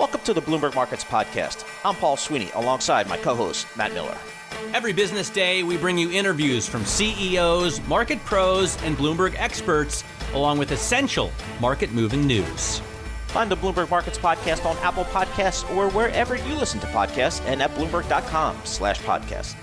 Welcome 0.00 0.22
to 0.22 0.32
the 0.32 0.40
Bloomberg 0.40 0.74
Markets 0.74 1.04
Podcast. 1.04 1.66
I'm 1.84 1.94
Paul 1.94 2.16
Sweeney 2.16 2.50
alongside 2.54 3.06
my 3.06 3.18
co 3.18 3.34
host, 3.34 3.66
Matt 3.76 3.92
Miller. 3.92 4.16
Every 4.72 4.94
business 4.94 5.28
day, 5.28 5.62
we 5.62 5.76
bring 5.76 5.98
you 5.98 6.10
interviews 6.10 6.66
from 6.66 6.86
CEOs, 6.86 7.86
market 7.86 8.18
pros, 8.24 8.82
and 8.82 8.96
Bloomberg 8.96 9.34
experts, 9.36 10.02
along 10.32 10.56
with 10.56 10.72
essential 10.72 11.30
market 11.60 11.92
moving 11.92 12.26
news. 12.26 12.80
Find 13.26 13.50
the 13.50 13.58
Bloomberg 13.58 13.90
Markets 13.90 14.16
Podcast 14.16 14.64
on 14.64 14.74
Apple 14.78 15.04
Podcasts 15.04 15.70
or 15.76 15.90
wherever 15.90 16.34
you 16.34 16.54
listen 16.54 16.80
to 16.80 16.86
podcasts 16.86 17.44
and 17.44 17.60
at 17.60 17.70
Bloomberg.com 17.72 18.56
slash 18.64 18.98
podcast. 19.00 19.54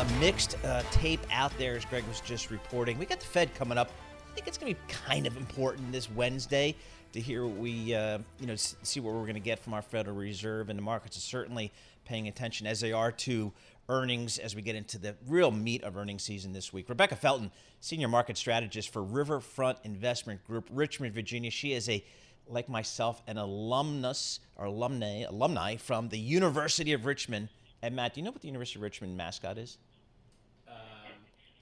A 0.00 0.20
mixed 0.20 0.56
uh, 0.64 0.84
tape 0.90 1.20
out 1.30 1.52
there, 1.58 1.76
as 1.76 1.84
Greg 1.84 2.04
was 2.08 2.22
just 2.22 2.50
reporting. 2.50 2.96
We 2.96 3.04
got 3.04 3.20
the 3.20 3.26
Fed 3.26 3.54
coming 3.54 3.76
up. 3.76 3.90
I 4.30 4.34
think 4.36 4.48
it's 4.48 4.56
going 4.56 4.74
to 4.74 4.80
be 4.80 4.86
kind 4.90 5.26
of 5.26 5.36
important 5.36 5.92
this 5.92 6.10
Wednesday 6.10 6.76
to 7.12 7.20
hear 7.20 7.44
what 7.44 7.56
we, 7.56 7.94
uh, 7.94 8.18
you 8.40 8.46
know, 8.46 8.56
see 8.56 9.00
what 9.00 9.14
we're 9.14 9.22
going 9.22 9.34
to 9.34 9.40
get 9.40 9.58
from 9.58 9.74
our 9.74 9.82
Federal 9.82 10.16
Reserve, 10.16 10.68
and 10.68 10.78
the 10.78 10.82
markets 10.82 11.16
are 11.16 11.20
certainly 11.20 11.72
paying 12.04 12.28
attention 12.28 12.66
as 12.66 12.80
they 12.80 12.92
are 12.92 13.12
to 13.12 13.52
earnings 13.88 14.38
as 14.38 14.54
we 14.54 14.62
get 14.62 14.74
into 14.74 14.98
the 14.98 15.14
real 15.26 15.50
meat 15.50 15.82
of 15.84 15.96
earnings 15.96 16.22
season 16.22 16.52
this 16.52 16.72
week. 16.72 16.88
Rebecca 16.88 17.16
Felton, 17.16 17.50
senior 17.80 18.08
market 18.08 18.36
strategist 18.36 18.92
for 18.92 19.02
Riverfront 19.02 19.78
Investment 19.84 20.44
Group, 20.46 20.68
Richmond, 20.72 21.14
Virginia. 21.14 21.50
She 21.50 21.72
is 21.72 21.88
a 21.88 22.04
like 22.48 22.68
myself, 22.68 23.22
an 23.26 23.38
alumnus 23.38 24.40
or 24.56 24.66
alumni, 24.66 25.22
alumni 25.22 25.76
from 25.76 26.08
the 26.08 26.18
University 26.18 26.92
of 26.92 27.06
Richmond. 27.06 27.48
And 27.82 27.94
Matt, 27.94 28.14
do 28.14 28.20
you 28.20 28.24
know 28.24 28.32
what 28.32 28.40
the 28.40 28.48
University 28.48 28.78
of 28.78 28.82
Richmond 28.82 29.16
mascot 29.16 29.58
is? 29.58 29.78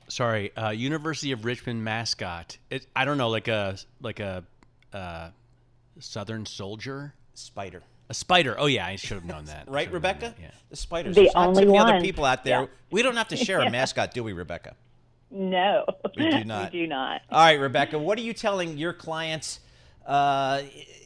Sorry, 0.08 0.54
uh, 0.56 0.70
University 0.70 1.30
of 1.30 1.44
Richmond 1.44 1.84
mascot. 1.84 2.58
It, 2.68 2.86
I 2.96 3.04
don't 3.04 3.16
know, 3.16 3.28
like 3.28 3.46
a 3.46 3.76
like 4.00 4.18
a 4.18 4.44
uh, 4.92 5.30
Southern 6.00 6.46
soldier, 6.46 7.14
Spider. 7.34 7.82
a 8.08 8.14
spider. 8.14 8.56
Oh 8.58 8.66
yeah, 8.66 8.86
I 8.86 8.96
should 8.96 9.14
have 9.16 9.24
known 9.24 9.44
that. 9.46 9.64
Right, 9.68 9.84
Should 9.84 9.92
have 9.94 10.02
known 10.02 10.12
Rebecca? 10.12 10.34
that, 10.36 10.42
Yeah. 10.42 10.50
The 10.70 10.76
spiders. 10.76 11.14
The 11.14 11.22
There's 11.22 11.34
not 11.34 11.48
only 11.48 11.62
too 11.64 11.72
many 11.72 11.78
other 11.78 12.00
people 12.00 12.24
out 12.24 12.44
there. 12.44 12.62
Yeah. 12.62 12.66
We 12.90 13.02
don't 13.02 13.16
have 13.16 13.28
to 13.28 13.36
share 13.36 13.60
a 13.60 13.70
mascot, 13.70 14.12
do 14.12 14.24
we, 14.24 14.32
Rebecca? 14.32 14.74
No, 15.30 15.84
We 16.16 16.28
do 16.30 16.44
not. 16.44 16.72
we 16.72 16.80
do 16.80 16.86
not. 16.88 17.22
All 17.30 17.40
right, 17.44 17.60
Rebecca, 17.60 17.98
what 17.98 18.18
are 18.18 18.22
you 18.22 18.32
telling 18.34 18.76
your 18.78 18.92
clients? 18.92 19.60
Uh, 20.04 20.62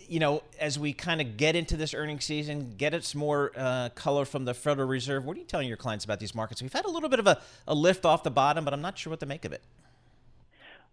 you 0.09 0.19
know, 0.19 0.43
as 0.59 0.79
we 0.79 0.93
kind 0.95 1.21
of 1.21 1.37
get 1.37 1.57
into 1.57 1.77
this 1.77 1.93
earnings 1.95 2.25
season, 2.25 2.75
get 2.79 2.95
us 2.95 3.15
more 3.15 3.53
uh, 3.57 3.89
color 3.95 4.25
from 4.25 4.45
the 4.47 4.55
Federal 4.55 4.89
Reserve. 4.89 5.25
What 5.25 5.37
are 5.37 5.41
you 5.41 5.47
telling 5.47 5.69
your 5.69 5.77
clients 5.77 6.05
about 6.05 6.21
these 6.21 6.35
markets? 6.35 6.63
We've 6.63 6.73
had 6.73 6.85
a 6.85 6.91
little 6.91 7.09
bit 7.09 7.19
of 7.19 7.27
a, 7.27 7.41
a 7.69 7.75
lift 7.75 8.05
off 8.07 8.23
the 8.23 8.31
bottom, 8.31 8.65
but 8.65 8.73
I'm 8.73 8.83
not 8.83 8.97
sure 8.99 9.11
what 9.11 9.21
to 9.21 9.27
make 9.27 9.45
of 9.45 9.53
it. 9.53 9.63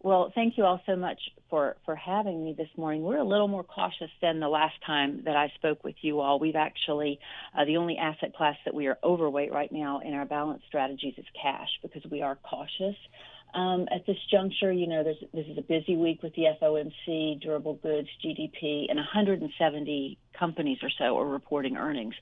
Well, 0.03 0.31
thank 0.33 0.57
you 0.57 0.66
all 0.66 0.81
so 0.88 0.95
much 0.95 1.19
for, 1.47 1.77
for 1.85 1.95
having 1.95 2.44
me 2.44 2.55
this 2.57 2.69
morning. 2.75 3.03
We're 3.03 3.17
a 3.17 3.23
little 3.23 3.47
more 3.47 3.63
cautious 3.63 4.09
than 4.19 4.39
the 4.39 4.47
last 4.47 4.73
time 4.83 5.21
that 5.25 5.35
I 5.35 5.52
spoke 5.55 5.83
with 5.83 5.94
you 6.02 6.21
all. 6.21 6.39
We've 6.39 6.55
actually, 6.55 7.19
uh, 7.55 7.66
the 7.66 7.77
only 7.77 7.97
asset 7.97 8.35
class 8.35 8.55
that 8.66 8.73
we 8.73 8.88
are 8.88 8.97
overweight 9.03 9.53
right 9.53 9.72
now 9.72 9.99
in 10.03 10.16
our 10.16 10.25
balance 10.25 10.63
strategies 10.67 11.13
is 11.17 11.25
cash 11.39 11.69
because 11.83 12.02
we 12.09 12.23
are 12.23 12.35
cautious. 12.38 12.95
Um, 13.53 13.88
at 13.94 14.07
this 14.07 14.17
juncture, 14.31 14.72
you 14.72 14.88
know, 14.88 15.03
this 15.03 15.17
is 15.34 15.57
a 15.57 15.62
busy 15.62 15.95
week 15.95 16.23
with 16.23 16.33
the 16.33 16.45
FOMC, 16.59 17.39
durable 17.39 17.75
goods, 17.75 18.07
GDP, 18.25 18.85
and 18.89 18.97
170 18.97 20.18
companies 20.39 20.79
or 20.81 20.89
so 20.97 21.19
are 21.19 21.28
reporting 21.28 21.78
earnings. 21.78 22.16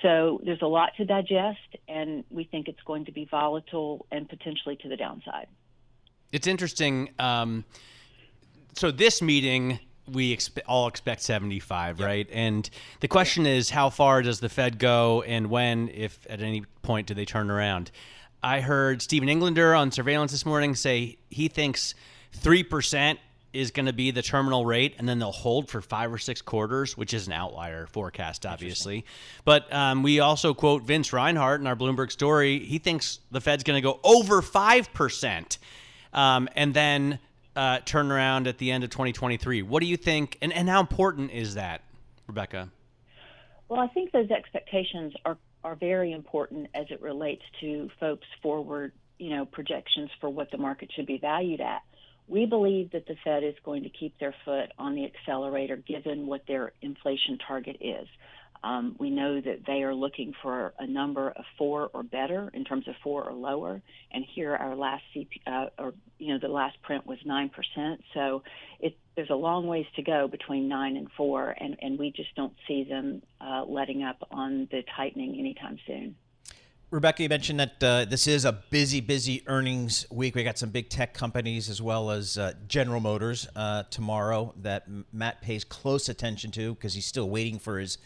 So 0.00 0.40
there's 0.46 0.62
a 0.62 0.66
lot 0.66 0.92
to 0.96 1.04
digest, 1.04 1.76
and 1.88 2.24
we 2.30 2.44
think 2.44 2.68
it's 2.68 2.82
going 2.86 3.04
to 3.04 3.12
be 3.12 3.28
volatile 3.30 4.06
and 4.10 4.26
potentially 4.26 4.76
to 4.76 4.88
the 4.88 4.96
downside. 4.96 5.48
It's 6.32 6.46
interesting. 6.46 7.10
Um, 7.18 7.64
so 8.74 8.90
this 8.90 9.22
meeting, 9.22 9.80
we 10.06 10.36
expe- 10.36 10.60
all 10.66 10.86
expect 10.86 11.22
75, 11.22 12.00
right? 12.00 12.28
And 12.32 12.68
the 13.00 13.08
question 13.08 13.46
is, 13.46 13.70
how 13.70 13.90
far 13.90 14.22
does 14.22 14.40
the 14.40 14.48
Fed 14.48 14.78
go, 14.78 15.22
and 15.22 15.48
when, 15.48 15.88
if 15.88 16.18
at 16.28 16.40
any 16.42 16.64
point, 16.82 17.06
do 17.06 17.14
they 17.14 17.24
turn 17.24 17.50
around? 17.50 17.90
I 18.42 18.60
heard 18.60 19.02
Steven 19.02 19.28
Englander 19.28 19.74
on 19.74 19.90
surveillance 19.90 20.30
this 20.30 20.46
morning 20.46 20.74
say 20.74 21.16
he 21.28 21.48
thinks 21.48 21.94
three 22.32 22.62
percent 22.62 23.18
is 23.52 23.70
going 23.70 23.86
to 23.86 23.92
be 23.92 24.10
the 24.10 24.22
terminal 24.22 24.64
rate, 24.64 24.94
and 24.98 25.08
then 25.08 25.18
they'll 25.18 25.32
hold 25.32 25.68
for 25.68 25.80
five 25.80 26.12
or 26.12 26.18
six 26.18 26.42
quarters, 26.42 26.96
which 26.96 27.14
is 27.14 27.26
an 27.26 27.32
outlier 27.32 27.86
forecast, 27.86 28.44
obviously. 28.44 29.04
But 29.44 29.72
um, 29.72 30.02
we 30.02 30.20
also 30.20 30.52
quote 30.54 30.82
Vince 30.82 31.12
Reinhart 31.12 31.60
in 31.60 31.66
our 31.66 31.74
Bloomberg 31.74 32.12
story. 32.12 32.60
He 32.60 32.78
thinks 32.78 33.18
the 33.30 33.40
Fed's 33.40 33.64
going 33.64 33.78
to 33.78 33.82
go 33.82 33.98
over 34.04 34.42
five 34.42 34.92
percent 34.92 35.58
um, 36.12 36.48
and 36.54 36.74
then 36.74 37.18
uh, 37.56 37.80
turn 37.84 38.10
around 38.12 38.46
at 38.46 38.58
the 38.58 38.70
end 38.70 38.84
of 38.84 38.90
2023. 38.90 39.62
What 39.62 39.80
do 39.80 39.86
you 39.86 39.96
think? 39.96 40.38
And, 40.40 40.52
and 40.52 40.68
how 40.68 40.80
important 40.80 41.32
is 41.32 41.54
that, 41.54 41.82
Rebecca? 42.26 42.70
Well, 43.68 43.80
I 43.80 43.88
think 43.88 44.12
those 44.12 44.30
expectations 44.30 45.12
are 45.24 45.36
are 45.64 45.74
very 45.74 46.12
important 46.12 46.68
as 46.72 46.86
it 46.90 47.02
relates 47.02 47.42
to 47.60 47.90
folks' 47.98 48.26
forward, 48.42 48.92
you 49.18 49.30
know, 49.30 49.44
projections 49.44 50.08
for 50.20 50.30
what 50.30 50.50
the 50.50 50.56
market 50.56 50.90
should 50.94 51.06
be 51.06 51.18
valued 51.18 51.60
at. 51.60 51.82
We 52.28 52.46
believe 52.46 52.92
that 52.92 53.06
the 53.06 53.16
Fed 53.24 53.42
is 53.42 53.54
going 53.64 53.82
to 53.82 53.88
keep 53.88 54.16
their 54.18 54.34
foot 54.44 54.70
on 54.78 54.94
the 54.94 55.04
accelerator 55.04 55.76
given 55.76 56.26
what 56.26 56.46
their 56.46 56.72
inflation 56.80 57.38
target 57.46 57.78
is. 57.80 58.06
Um, 58.62 58.96
we 58.98 59.10
know 59.10 59.40
that 59.40 59.60
they 59.66 59.82
are 59.82 59.94
looking 59.94 60.34
for 60.42 60.74
a 60.78 60.86
number 60.86 61.30
of 61.30 61.44
four 61.56 61.90
or 61.92 62.02
better 62.02 62.50
in 62.52 62.64
terms 62.64 62.88
of 62.88 62.94
four 63.02 63.24
or 63.24 63.32
lower. 63.32 63.80
And 64.10 64.24
here, 64.34 64.54
our 64.54 64.74
last 64.74 65.02
CP, 65.14 65.28
uh, 65.46 65.66
or 65.78 65.94
you 66.18 66.32
know, 66.32 66.38
the 66.40 66.52
last 66.52 66.80
print 66.82 67.06
was 67.06 67.18
nine 67.24 67.50
percent. 67.50 68.02
So 68.14 68.42
it, 68.80 68.96
there's 69.16 69.30
a 69.30 69.36
long 69.36 69.66
ways 69.66 69.86
to 69.96 70.02
go 70.02 70.28
between 70.28 70.68
nine 70.68 70.96
and 70.96 71.08
four, 71.16 71.54
and, 71.58 71.76
and 71.80 71.98
we 71.98 72.10
just 72.10 72.34
don't 72.34 72.54
see 72.66 72.84
them 72.84 73.22
uh, 73.40 73.64
letting 73.66 74.02
up 74.02 74.26
on 74.30 74.68
the 74.70 74.82
tightening 74.96 75.38
anytime 75.38 75.78
soon. 75.86 76.16
Rebecca, 76.90 77.22
you 77.22 77.28
mentioned 77.28 77.60
that 77.60 77.84
uh, 77.84 78.04
this 78.06 78.26
is 78.26 78.46
a 78.46 78.52
busy, 78.52 79.02
busy 79.02 79.42
earnings 79.46 80.06
week. 80.10 80.34
We 80.34 80.42
got 80.42 80.56
some 80.56 80.70
big 80.70 80.88
tech 80.88 81.12
companies 81.12 81.68
as 81.68 81.82
well 81.82 82.10
as 82.10 82.38
uh, 82.38 82.54
General 82.66 83.00
Motors 83.00 83.46
uh, 83.54 83.82
tomorrow 83.90 84.54
that 84.62 84.86
Matt 85.12 85.42
pays 85.42 85.64
close 85.64 86.08
attention 86.08 86.50
to 86.52 86.74
because 86.74 86.94
he's 86.94 87.04
still 87.04 87.28
waiting 87.28 87.58
for 87.58 87.78
his 87.78 87.98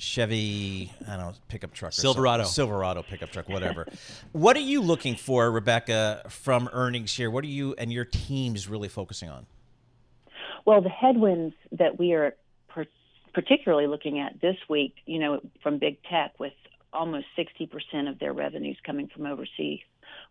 Chevy, 0.00 0.90
I 1.06 1.10
don't 1.10 1.18
know, 1.18 1.32
pickup 1.48 1.74
truck. 1.74 1.90
or 1.90 1.92
something. 1.92 2.12
Silverado. 2.14 2.44
Silverado 2.44 3.02
pickup 3.02 3.30
truck, 3.30 3.48
whatever. 3.50 3.86
what 4.32 4.56
are 4.56 4.60
you 4.60 4.80
looking 4.80 5.14
for, 5.14 5.50
Rebecca, 5.50 6.22
from 6.30 6.70
earnings 6.72 7.14
here? 7.14 7.30
What 7.30 7.44
are 7.44 7.48
you 7.48 7.74
and 7.76 7.92
your 7.92 8.06
teams 8.06 8.66
really 8.66 8.88
focusing 8.88 9.28
on? 9.28 9.44
Well, 10.64 10.80
the 10.80 10.88
headwinds 10.88 11.54
that 11.72 11.98
we 11.98 12.14
are 12.14 12.34
per- 12.68 12.86
particularly 13.34 13.86
looking 13.86 14.18
at 14.18 14.40
this 14.40 14.56
week, 14.70 14.94
you 15.04 15.18
know, 15.18 15.40
from 15.62 15.78
big 15.78 15.98
tech 16.04 16.32
with 16.40 16.54
almost 16.94 17.26
60% 17.38 18.08
of 18.08 18.18
their 18.18 18.32
revenues 18.32 18.78
coming 18.84 19.08
from 19.08 19.26
overseas. 19.26 19.80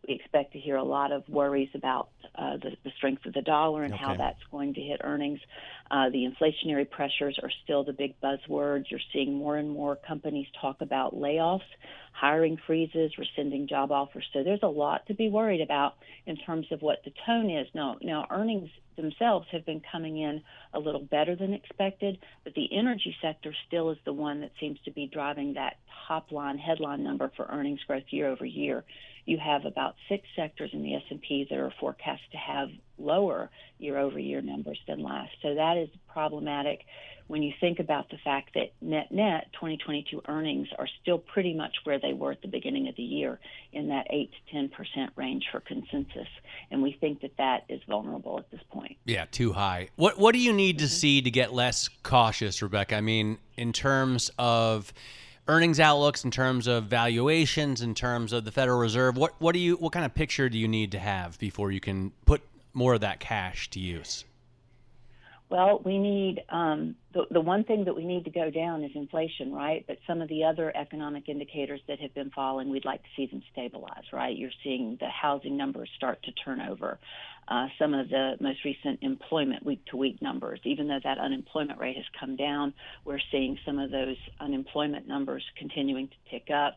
We 0.08 0.16
expect 0.16 0.54
to 0.54 0.60
hear 0.60 0.76
a 0.76 0.84
lot 0.84 1.12
of 1.12 1.28
worries 1.30 1.70
about 1.76 2.10
uh, 2.36 2.58
the, 2.58 2.72
the 2.84 2.92
strength 2.98 3.26
of 3.26 3.34
the 3.34 3.42
dollar 3.42 3.84
and 3.84 3.94
how 3.94 4.16
that's 4.16 4.42
going 4.52 4.74
to 4.76 4.82
hit 4.82 5.02
earnings. 5.04 5.40
Uh, 5.92 6.10
the 6.10 6.26
inflationary 6.26 6.90
pressures 6.90 7.38
are 7.42 7.52
still 7.64 7.84
the 7.84 7.94
big 7.94 8.16
buzzwords. 8.22 8.86
You're 8.90 9.00
seeing 9.12 9.34
more 9.34 9.58
and 9.58 9.70
more 9.70 9.96
companies 9.96 10.48
talk 10.62 10.82
about 10.82 11.16
layoffs, 11.16 11.62
hiring 12.20 12.58
freezes, 12.68 13.12
rescinding 13.18 13.68
job 13.68 13.92
offers. 13.92 14.26
So 14.34 14.44
there's 14.44 14.64
a 14.64 14.68
lot 14.68 15.06
to 15.08 15.14
be 15.14 15.30
worried 15.30 15.62
about 15.62 15.94
in 16.26 16.36
terms 16.36 16.68
of 16.72 16.82
what 16.82 17.00
the 17.06 17.14
tone 17.26 17.50
is. 17.50 17.68
Now, 17.74 17.98
now 18.02 18.26
earnings 18.30 18.70
themselves 18.98 19.48
have 19.52 19.66
been 19.66 19.82
coming 19.92 20.18
in 20.18 20.42
a 20.74 20.80
little 20.80 21.02
better 21.02 21.36
than 21.36 21.54
expected, 21.54 22.18
but 22.44 22.54
the 22.56 22.68
energy 22.78 23.16
sector 23.22 23.54
still 23.68 23.92
is 23.92 23.98
the 24.04 24.14
one 24.14 24.42
that 24.42 24.52
seems 24.60 24.78
to 24.84 24.92
be 24.92 25.08
driving 25.08 25.54
that 25.54 25.78
top 26.08 26.32
line 26.32 26.58
headline 26.58 27.04
number 27.04 27.32
for 27.38 27.46
earnings 27.46 27.80
growth 27.88 28.04
year 28.10 28.28
over 28.28 28.46
year. 28.46 28.84
You 29.26 29.38
have 29.38 29.66
about 29.66 29.96
six 30.10 30.24
sectors 30.36 30.72
in 30.74 30.84
the 30.84 30.96
S&P 30.96 31.48
that 31.50 31.58
are 31.58 31.74
forecast 31.80 32.22
to 32.32 32.38
have 32.38 32.70
lower 33.00 33.50
year-over-year 33.78 34.42
numbers 34.42 34.80
than 34.88 35.02
last. 35.02 35.32
So 35.42 35.56
that 35.56 35.78
is 35.78 35.90
problematic 36.12 36.82
when 37.30 37.44
you 37.44 37.54
think 37.62 37.78
about 37.78 38.10
the 38.10 38.18
fact 38.24 38.56
that 38.56 38.72
net 38.82 39.12
net 39.12 39.50
2022 39.54 40.24
earnings 40.28 40.68
are 40.80 40.88
still 41.02 41.20
pretty 41.20 41.54
much 41.54 41.76
where 41.84 42.00
they 42.00 42.12
were 42.12 42.32
at 42.32 42.42
the 42.42 42.48
beginning 42.48 42.88
of 42.88 42.96
the 42.96 43.04
year 43.04 43.40
in 43.72 43.90
that 43.90 44.08
8 44.10 44.32
to 44.32 44.54
10 44.54 44.70
percent 44.70 45.12
range 45.16 45.46
for 45.52 45.60
consensus, 45.60 46.28
and 46.72 46.82
we 46.82 46.98
think 47.00 47.22
that 47.22 47.38
that 47.38 47.66
is 47.70 47.82
vulnerable 47.88 48.40
at 48.40 48.50
this 48.50 48.62
point. 48.72 48.98
Yeah, 49.06 49.26
too 49.32 49.54
high. 49.54 49.90
What 49.96 50.18
what 50.18 50.34
do 50.34 50.40
you 50.40 50.52
need 50.52 50.80
to 50.80 50.86
mm-hmm. 50.86 50.92
see 50.92 51.22
to 51.22 51.30
get 51.30 51.54
less 51.54 51.88
cautious, 52.02 52.64
Rebecca? 52.64 52.96
I 52.96 53.02
mean, 53.02 53.38
in 53.56 53.74
terms 53.74 54.32
of 54.40 54.92
earnings 55.48 55.80
outlooks, 55.80 56.24
in 56.24 56.32
terms 56.32 56.66
of 56.66 56.86
valuations, 56.86 57.82
in 57.82 57.94
terms 57.94 58.34
of 58.34 58.44
the 58.44 58.52
Federal 58.52 58.80
Reserve, 58.80 59.18
what 59.18 59.40
what 59.40 59.54
do 59.54 59.60
you 59.60 59.76
what 59.76 59.94
kind 59.94 60.06
of 60.06 60.16
picture 60.16 60.50
do 60.50 60.58
you 60.58 60.68
need 60.68 60.94
to 60.94 61.00
have 61.00 61.38
before 61.38 61.72
you 61.72 61.80
can 61.80 62.12
put 62.26 62.42
more 62.74 62.94
of 62.94 63.02
that 63.02 63.20
cash 63.20 63.70
to 63.72 63.80
use? 63.80 64.26
Well, 65.50 65.82
we 65.84 65.98
need 65.98 66.44
um, 66.50 66.96
the, 67.12 67.26
the 67.32 67.42
one 67.42 67.64
thing 67.64 67.86
that 67.86 67.96
we 67.96 68.06
need 68.06 68.26
to 68.26 68.30
go 68.30 68.52
down 68.52 68.84
is 68.84 68.92
inflation, 68.94 69.52
right? 69.52 69.84
But 69.88 69.98
some 70.06 70.22
of 70.22 70.30
the 70.30 70.44
other 70.44 70.72
economic 70.76 71.28
indicators 71.28 71.82
that 71.88 72.00
have 72.00 72.14
been 72.14 72.30
falling, 72.30 72.70
we'd 72.70 72.86
like 72.86 73.02
to 73.02 73.10
see 73.16 73.26
them 73.26 73.42
stabilize, 73.52 74.04
right? 74.14 74.38
You're 74.38 74.52
seeing 74.64 74.98
the 75.00 75.10
housing 75.10 75.58
numbers 75.58 75.90
start 75.98 76.22
to 76.24 76.32
turn 76.34 76.62
over. 76.62 77.00
Uh, 77.48 77.66
some 77.80 77.96
of 77.96 78.10
the 78.10 78.36
most 78.40 78.64
recent 78.64 79.00
employment 79.02 79.66
week 79.66 79.84
to 79.86 79.98
week 79.98 80.22
numbers, 80.22 80.60
even 80.66 80.88
though 80.88 81.00
that 81.04 81.18
unemployment 81.18 81.80
rate 81.80 81.96
has 81.96 82.06
come 82.20 82.36
down, 82.36 82.72
we're 83.06 83.20
seeing 83.32 83.58
some 83.66 83.80
of 83.80 83.90
those 83.90 84.18
unemployment 84.40 85.08
numbers 85.08 85.44
continuing 85.58 86.08
to 86.10 86.16
tick 86.30 86.52
up. 86.54 86.76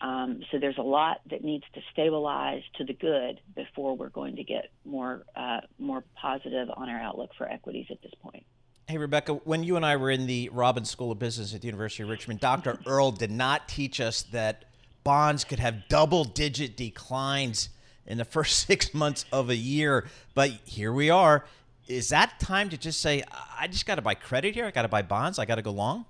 Um, 0.00 0.40
so 0.50 0.58
there's 0.58 0.78
a 0.78 0.82
lot 0.82 1.20
that 1.30 1.44
needs 1.44 1.64
to 1.74 1.80
stabilize 1.92 2.62
to 2.78 2.84
the 2.84 2.94
good 2.94 3.40
before 3.54 3.96
we're 3.96 4.08
going 4.08 4.36
to 4.36 4.44
get 4.44 4.70
more 4.84 5.24
uh, 5.36 5.60
more 5.78 6.02
positive 6.14 6.68
on 6.74 6.88
our 6.88 6.98
outlook 6.98 7.30
for 7.36 7.46
equities 7.48 7.86
at 7.90 8.00
this 8.02 8.12
point. 8.22 8.44
Hey, 8.88 8.98
Rebecca, 8.98 9.34
when 9.34 9.62
you 9.62 9.76
and 9.76 9.84
I 9.84 9.96
were 9.96 10.10
in 10.10 10.26
the 10.26 10.48
Robins 10.52 10.90
School 10.90 11.12
of 11.12 11.18
Business 11.18 11.54
at 11.54 11.60
the 11.60 11.66
University 11.66 12.02
of 12.02 12.08
Richmond, 12.08 12.40
Dr. 12.40 12.78
Earl 12.86 13.12
did 13.12 13.30
not 13.30 13.68
teach 13.68 14.00
us 14.00 14.22
that 14.32 14.64
bonds 15.04 15.44
could 15.44 15.60
have 15.60 15.86
double 15.88 16.24
digit 16.24 16.76
declines 16.76 17.68
in 18.06 18.18
the 18.18 18.24
first 18.24 18.58
six 18.66 18.94
months 18.94 19.26
of 19.32 19.50
a 19.50 19.54
year. 19.54 20.06
But 20.34 20.50
here 20.64 20.92
we 20.92 21.10
are. 21.10 21.44
Is 21.86 22.08
that 22.08 22.40
time 22.40 22.70
to 22.70 22.76
just 22.76 23.00
say, 23.00 23.22
I 23.58 23.66
just 23.66 23.84
got 23.84 23.96
to 23.96 24.02
buy 24.02 24.14
credit 24.14 24.54
here? 24.54 24.64
I 24.64 24.70
got 24.70 24.82
to 24.82 24.88
buy 24.88 25.02
bonds? 25.02 25.38
I 25.38 25.44
got 25.44 25.56
to 25.56 25.62
go 25.62 25.72
long? 25.72 26.06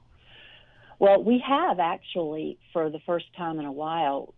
Well, 1.00 1.24
we 1.24 1.42
have 1.48 1.80
actually, 1.80 2.58
for 2.74 2.90
the 2.90 3.00
first 3.06 3.24
time 3.34 3.58
in 3.58 3.64
a 3.64 3.72
while, 3.72 4.34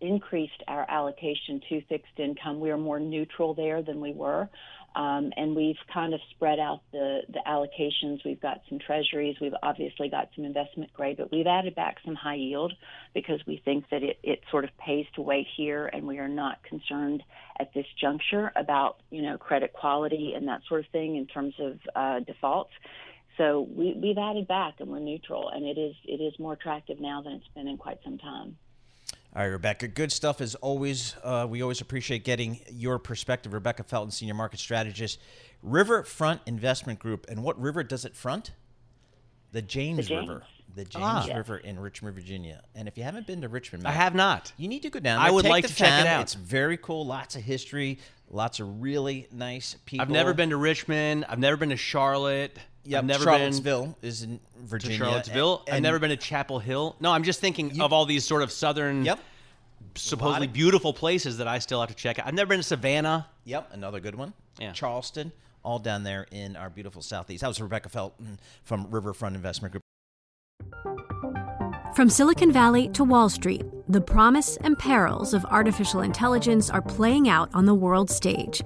increased 0.00 0.62
our 0.66 0.90
allocation 0.90 1.60
to 1.68 1.82
fixed 1.90 2.18
income. 2.18 2.58
We 2.58 2.70
are 2.70 2.78
more 2.78 2.98
neutral 2.98 3.52
there 3.52 3.82
than 3.82 4.00
we 4.00 4.12
were. 4.12 4.48
Um, 4.94 5.30
and 5.36 5.54
we've 5.54 5.76
kind 5.92 6.14
of 6.14 6.20
spread 6.30 6.58
out 6.58 6.80
the, 6.90 7.20
the 7.28 7.40
allocations. 7.46 8.24
We've 8.24 8.40
got 8.40 8.62
some 8.70 8.78
treasuries. 8.78 9.36
We've 9.42 9.52
obviously 9.62 10.08
got 10.08 10.30
some 10.34 10.46
investment 10.46 10.90
grade, 10.94 11.18
but 11.18 11.30
we've 11.30 11.46
added 11.46 11.74
back 11.74 11.96
some 12.02 12.14
high 12.14 12.36
yield 12.36 12.72
because 13.12 13.40
we 13.46 13.60
think 13.62 13.84
that 13.90 14.02
it, 14.02 14.18
it 14.22 14.40
sort 14.50 14.64
of 14.64 14.70
pays 14.78 15.04
to 15.16 15.20
wait 15.20 15.46
here, 15.54 15.84
and 15.84 16.06
we 16.06 16.16
are 16.16 16.28
not 16.28 16.62
concerned 16.62 17.22
at 17.60 17.74
this 17.74 17.84
juncture 18.00 18.52
about 18.56 19.00
you 19.10 19.20
know 19.20 19.36
credit 19.36 19.74
quality 19.74 20.32
and 20.34 20.48
that 20.48 20.62
sort 20.66 20.80
of 20.80 20.90
thing 20.92 21.16
in 21.16 21.26
terms 21.26 21.52
of 21.58 21.78
uh, 21.94 22.20
defaults. 22.20 22.72
So 23.36 23.68
we, 23.70 23.94
we've 23.94 24.18
added 24.18 24.48
back 24.48 24.74
and 24.80 24.88
we're 24.88 24.98
neutral, 24.98 25.48
and 25.50 25.64
it 25.64 25.78
is 25.78 25.94
it 26.04 26.20
is 26.22 26.38
more 26.38 26.54
attractive 26.54 27.00
now 27.00 27.22
than 27.22 27.34
it's 27.34 27.48
been 27.54 27.68
in 27.68 27.76
quite 27.76 27.98
some 28.02 28.18
time. 28.18 28.56
All 29.34 29.42
right, 29.42 29.48
Rebecca. 29.48 29.88
Good 29.88 30.12
stuff 30.12 30.40
as 30.40 30.54
always. 30.54 31.14
Uh, 31.22 31.46
we 31.48 31.60
always 31.60 31.82
appreciate 31.82 32.24
getting 32.24 32.58
your 32.70 32.98
perspective. 32.98 33.52
Rebecca 33.52 33.82
Felton, 33.82 34.10
Senior 34.10 34.32
Market 34.32 34.58
Strategist, 34.58 35.20
Riverfront 35.62 36.40
Investment 36.46 36.98
Group. 36.98 37.26
And 37.28 37.42
what 37.42 37.60
river 37.60 37.82
does 37.82 38.06
it 38.06 38.16
front? 38.16 38.52
The 39.52 39.60
James, 39.60 39.98
the 39.98 40.14
James. 40.14 40.28
River. 40.28 40.44
The 40.74 40.84
James 40.84 41.28
ah. 41.30 41.34
River 41.34 41.58
in 41.58 41.78
Richmond, 41.78 42.14
Virginia. 42.14 42.62
And 42.74 42.88
if 42.88 42.96
you 42.96 43.04
haven't 43.04 43.26
been 43.26 43.42
to 43.42 43.48
Richmond, 43.48 43.82
Matt, 43.82 43.92
I 43.92 43.96
have 43.96 44.14
not. 44.14 44.52
You 44.56 44.68
need 44.68 44.82
to 44.82 44.90
go 44.90 45.00
down. 45.00 45.18
There. 45.18 45.28
I 45.28 45.30
would 45.30 45.42
Take 45.42 45.50
like 45.50 45.66
to 45.66 45.72
fam. 45.72 45.86
check 45.86 46.00
it 46.06 46.08
out. 46.08 46.22
It's 46.22 46.34
very 46.34 46.76
cool. 46.78 47.04
Lots 47.04 47.36
of 47.36 47.42
history. 47.42 47.98
Lots 48.30 48.60
of 48.60 48.80
really 48.80 49.28
nice 49.32 49.76
people. 49.84 50.02
I've 50.02 50.10
never 50.10 50.34
been 50.34 50.50
to 50.50 50.56
Richmond. 50.56 51.26
I've 51.28 51.38
never 51.38 51.56
been 51.56 51.70
to 51.70 51.76
Charlotte. 51.76 52.58
Yeah, 52.86 52.98
I've 52.98 53.04
never 53.04 53.24
Charlottesville 53.24 53.86
been 53.86 54.08
is 54.08 54.22
in 54.22 54.40
Virginia. 54.60 54.98
To 54.98 55.04
Charlottesville. 55.04 55.62
And, 55.66 55.76
I've 55.76 55.82
never 55.82 55.98
been 55.98 56.10
to 56.10 56.16
Chapel 56.16 56.58
Hill. 56.58 56.96
No, 57.00 57.10
I'm 57.10 57.24
just 57.24 57.40
thinking 57.40 57.74
you, 57.74 57.82
of 57.82 57.92
all 57.92 58.06
these 58.06 58.24
sort 58.24 58.42
of 58.42 58.52
southern, 58.52 59.04
yep. 59.04 59.18
supposedly 59.94 60.46
of, 60.46 60.52
beautiful 60.52 60.92
places 60.92 61.38
that 61.38 61.48
I 61.48 61.58
still 61.58 61.80
have 61.80 61.88
to 61.88 61.94
check 61.94 62.18
out. 62.18 62.26
I've 62.26 62.34
never 62.34 62.48
been 62.48 62.60
to 62.60 62.62
Savannah. 62.62 63.26
Yep, 63.44 63.70
another 63.72 64.00
good 64.00 64.14
one. 64.14 64.32
Yeah. 64.60 64.72
Charleston, 64.72 65.32
all 65.64 65.78
down 65.78 66.04
there 66.04 66.26
in 66.30 66.56
our 66.56 66.70
beautiful 66.70 67.02
southeast. 67.02 67.40
That 67.40 67.48
was 67.48 67.60
Rebecca 67.60 67.88
Felton 67.88 68.38
from 68.62 68.88
Riverfront 68.90 69.34
Investment 69.34 69.72
Group. 69.72 69.82
From 71.94 72.10
Silicon 72.10 72.52
Valley 72.52 72.88
to 72.90 73.04
Wall 73.04 73.28
Street, 73.28 73.64
the 73.88 74.00
promise 74.00 74.58
and 74.58 74.78
perils 74.78 75.32
of 75.32 75.44
artificial 75.46 76.02
intelligence 76.02 76.68
are 76.68 76.82
playing 76.82 77.28
out 77.28 77.48
on 77.54 77.64
the 77.64 77.74
world 77.74 78.10
stage. 78.10 78.62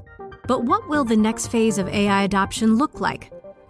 But 0.49 0.65
what 0.65 0.89
will 0.89 1.05
the 1.05 1.17
next 1.17 1.47
phase 1.47 1.79
of 1.79 1.87
AI 1.89 2.25
adoption 2.25 2.77
look 2.77 3.01
like? 3.01 3.31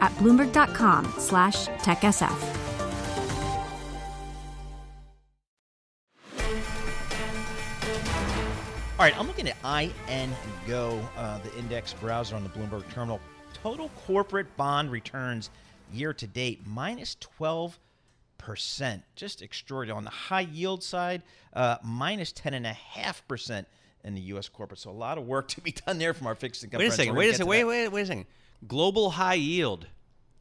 at 0.00 0.12
bloomberg.com 0.12 1.12
slash 1.18 1.66
techsf. 1.66 2.60
All 9.00 9.06
right, 9.06 9.18
I'm 9.18 9.26
looking 9.26 9.48
at 9.48 9.56
INGO, 9.64 11.00
uh, 11.16 11.38
the 11.38 11.58
index 11.58 11.94
browser 11.94 12.36
on 12.36 12.42
the 12.42 12.50
Bloomberg 12.50 12.86
terminal. 12.92 13.18
Total 13.54 13.88
corporate 14.04 14.54
bond 14.58 14.90
returns 14.90 15.48
year 15.90 16.12
to 16.12 16.26
date 16.26 16.60
minus 16.66 17.16
12 17.20 17.78
percent, 18.36 19.02
just 19.16 19.40
extraordinary. 19.40 19.96
On 19.96 20.04
the 20.04 20.10
high 20.10 20.40
yield 20.40 20.82
side, 20.82 21.22
uh, 21.54 21.76
minus 21.82 22.30
10.5 22.32 23.22
percent 23.26 23.66
in 24.04 24.14
the 24.14 24.20
U.S. 24.22 24.48
corporate. 24.48 24.80
So 24.80 24.90
a 24.90 24.92
lot 24.92 25.16
of 25.18 25.26
work 25.26 25.48
to 25.54 25.60
be 25.60 25.72
done 25.72 25.96
there 25.98 26.12
from 26.12 26.26
our 26.26 26.34
fixed 26.34 26.62
income. 26.62 26.78
Wait 26.80 26.88
a 26.88 26.90
second. 26.90 27.14
Wait 27.14 27.30
a 27.30 27.32
second. 27.32 27.46
Wait, 27.46 27.64
wait, 27.64 27.88
wait 27.88 28.02
a 28.02 28.06
second. 28.06 28.26
Global 28.66 29.10
high 29.10 29.34
yield. 29.34 29.86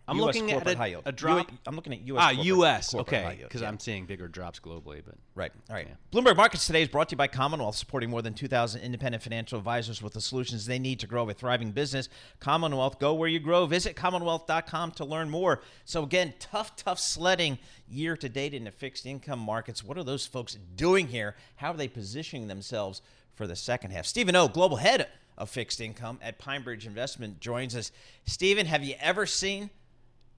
I'm 0.10 0.18
US 0.18 0.26
looking 0.26 0.52
at 0.52 0.68
a, 0.68 0.76
high 0.76 0.88
yield. 0.88 1.04
a 1.06 1.12
drop. 1.12 1.52
U- 1.52 1.58
I'm 1.68 1.76
looking 1.76 1.94
at 1.94 2.02
U.S. 2.02 2.20
Ah, 2.20 2.30
corporate, 2.30 2.46
U.S. 2.48 2.90
Corporate 2.90 3.26
okay, 3.26 3.40
because 3.44 3.62
yeah. 3.62 3.68
I'm 3.68 3.80
seeing 3.80 4.08
bigger 4.08 4.28
drops 4.28 4.60
globally. 4.60 5.04
But 5.06 5.16
right, 5.36 5.52
all 5.70 5.76
right. 5.76 5.88
Yeah. 5.88 6.20
Bloomberg 6.20 6.36
Markets 6.36 6.66
today 6.66 6.82
is 6.82 6.88
brought 6.88 7.10
to 7.10 7.14
you 7.14 7.18
by 7.18 7.28
Commonwealth, 7.28 7.76
supporting 7.76 8.10
more 8.10 8.24
than 8.24 8.34
2,000 8.34 8.82
independent 8.82 9.22
financial 9.22 9.60
advisors 9.60 10.02
with 10.02 10.14
the 10.14 10.22
solutions 10.22 10.66
they 10.66 10.80
need 10.80 11.00
to 11.02 11.08
grow 11.08 11.30
a 11.30 11.34
thriving 11.34 11.72
business. 11.72 12.10
Commonwealth, 12.40 12.98
go 13.00 13.14
where 13.14 13.30
you 13.30 13.40
grow. 13.40 13.68
Visit 13.68 13.96
commonwealth.com 13.96 14.92
to 14.94 15.06
learn 15.06 15.30
more. 15.30 15.62
So 15.86 16.02
again, 16.02 16.34
tough, 16.40 16.76
tough 16.76 17.00
sledding 17.00 17.60
year 17.88 18.18
to 18.18 18.28
date 18.28 18.56
in 18.56 18.64
the 18.64 18.72
fixed 18.72 19.06
income 19.06 19.40
markets. 19.40 19.84
What 19.84 19.98
are 20.00 20.04
those 20.04 20.26
folks 20.26 20.58
doing 20.76 21.10
here? 21.10 21.36
How 21.58 21.72
are 21.72 21.78
they 21.78 21.88
positioning 21.88 22.48
themselves? 22.48 23.04
for 23.40 23.48
the 23.48 23.56
second 23.56 23.92
half. 23.92 24.06
Stephen 24.06 24.36
O, 24.36 24.50
global 24.50 24.76
head 24.76 25.08
of 25.40 25.50
fixed 25.50 25.82
income 25.82 26.20
at 26.22 26.40
PineBridge 26.40 26.86
Investment, 26.86 27.40
joins 27.40 27.76
us. 27.76 27.92
Steven, 28.26 28.66
have 28.66 28.84
you 28.84 28.96
ever 29.00 29.26
seen 29.26 29.72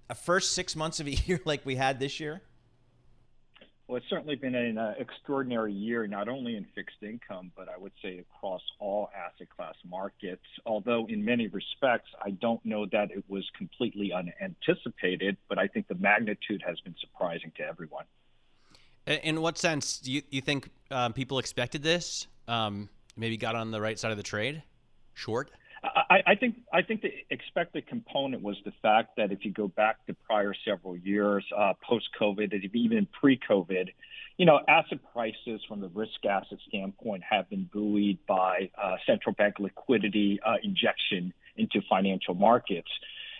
a 0.09 0.15
first 0.15 0.53
six 0.53 0.75
months 0.75 0.99
of 0.99 1.07
a 1.07 1.11
year 1.25 1.41
like 1.45 1.65
we 1.65 1.75
had 1.75 1.99
this 1.99 2.19
year? 2.19 2.41
Well, 3.87 3.97
it's 3.97 4.09
certainly 4.09 4.35
been 4.35 4.55
an 4.55 4.77
uh, 4.77 4.93
extraordinary 4.97 5.73
year, 5.73 6.07
not 6.07 6.29
only 6.29 6.55
in 6.55 6.65
fixed 6.73 7.03
income, 7.03 7.51
but 7.57 7.67
I 7.67 7.77
would 7.77 7.91
say 8.01 8.19
across 8.19 8.61
all 8.79 9.09
asset 9.13 9.49
class 9.49 9.75
markets. 9.85 10.45
Although, 10.65 11.07
in 11.09 11.25
many 11.25 11.47
respects, 11.47 12.09
I 12.23 12.29
don't 12.29 12.63
know 12.65 12.85
that 12.93 13.11
it 13.11 13.25
was 13.27 13.43
completely 13.57 14.13
unanticipated, 14.13 15.35
but 15.49 15.57
I 15.57 15.67
think 15.67 15.89
the 15.89 15.95
magnitude 15.95 16.63
has 16.65 16.79
been 16.79 16.95
surprising 17.01 17.51
to 17.57 17.63
everyone. 17.63 18.05
In 19.07 19.41
what 19.41 19.57
sense 19.57 19.99
do 19.99 20.11
you, 20.11 20.21
you 20.29 20.39
think 20.39 20.69
um, 20.89 21.11
people 21.11 21.39
expected 21.39 21.83
this? 21.83 22.27
um, 22.51 22.89
maybe 23.15 23.37
got 23.37 23.55
on 23.55 23.71
the 23.71 23.81
right 23.81 23.97
side 23.97 24.11
of 24.11 24.17
the 24.17 24.23
trade, 24.23 24.61
short? 25.21 25.51
I, 25.83 26.21
I, 26.27 26.35
think 26.35 26.57
I 26.71 26.83
think 26.83 27.01
the 27.01 27.11
expected 27.31 27.87
component 27.87 28.43
was 28.43 28.55
the 28.65 28.73
fact 28.81 29.17
that 29.17 29.31
if 29.31 29.43
you 29.43 29.51
go 29.51 29.67
back 29.67 30.05
to 30.05 30.13
prior 30.13 30.53
several 30.65 30.95
years, 30.95 31.43
uh, 31.57 31.73
post 31.87 32.09
COVID, 32.19 32.53
even 32.73 33.07
pre 33.19 33.39
COVID, 33.49 33.89
you 34.37 34.45
know, 34.45 34.59
asset 34.67 34.99
prices 35.11 35.61
from 35.67 35.81
the 35.81 35.89
risk 35.89 36.23
asset 36.23 36.59
standpoint 36.67 37.23
have 37.27 37.49
been 37.49 37.67
buoyed 37.71 38.19
by 38.27 38.69
uh, 38.81 38.97
central 39.07 39.33
bank 39.33 39.55
liquidity 39.59 40.39
uh, 40.45 40.55
injection 40.63 41.33
into 41.57 41.81
financial 41.89 42.35
markets. 42.35 42.89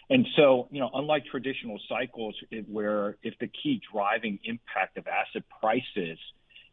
And 0.10 0.28
so, 0.36 0.68
you 0.72 0.82
know, 0.82 0.90
unlike 0.94 1.26
traditional 1.26 1.80
cycles 1.88 2.36
where 2.68 3.18
if 3.24 3.36
the 3.40 3.48
key 3.48 3.82
driving 3.94 4.40
impact 4.44 4.98
of 4.98 5.08
asset 5.08 5.44
prices 5.62 6.18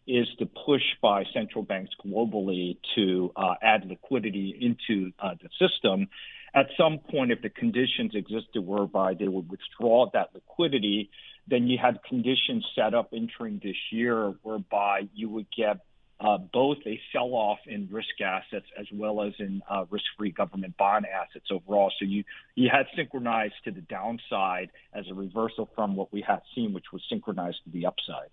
is 0.09 0.27
the 0.39 0.47
push 0.47 0.83
by 1.03 1.25
central 1.35 1.63
banks 1.63 1.91
globally 2.05 2.79
to 2.95 3.31
uh, 3.37 3.55
add 3.63 3.85
liquidity 3.87 4.57
into 4.59 5.13
uh, 5.21 5.35
the 5.43 5.51
system. 5.61 6.09
At 6.55 6.69
some 6.79 6.99
point, 6.99 7.31
if 7.31 7.43
the 7.43 7.51
conditions 7.51 8.13
existed 8.15 8.63
whereby 8.67 9.15
they 9.15 9.29
would 9.29 9.51
withdraw 9.51 10.11
that 10.15 10.31
liquidity, 10.35 11.11
then 11.47 11.67
you 11.67 11.77
had 11.79 12.03
conditions 12.03 12.67
set 12.75 12.95
up 12.95 13.11
entering 13.13 13.61
this 13.63 13.77
year 13.93 14.35
whereby 14.43 15.09
you 15.15 15.29
would 15.29 15.47
get 15.55 15.77
uh, 16.21 16.39
both 16.53 16.79
a 16.87 17.01
sell-off 17.13 17.59
in 17.67 17.89
risk 17.93 18.21
assets 18.23 18.67
as 18.79 18.87
well 18.93 19.23
as 19.23 19.35
in 19.39 19.63
uh, 19.71 19.85
risk-free 19.89 20.33
government 20.33 20.77
bond 20.77 21.07
assets 21.07 21.47
overall. 21.53 21.93
So 21.99 22.07
you 22.07 22.25
you 22.57 22.69
had 22.73 22.87
synchronized 22.97 23.55
to 23.65 23.71
the 23.71 23.83
downside 23.83 24.71
as 24.93 25.05
a 25.09 25.15
reversal 25.15 25.69
from 25.77 25.95
what 25.95 26.13
we 26.13 26.23
had 26.23 26.41
seen, 26.55 26.73
which 26.73 26.87
was 26.93 27.03
synchronized 27.09 27.59
to 27.65 27.71
the 27.71 27.87
upside. 27.87 28.31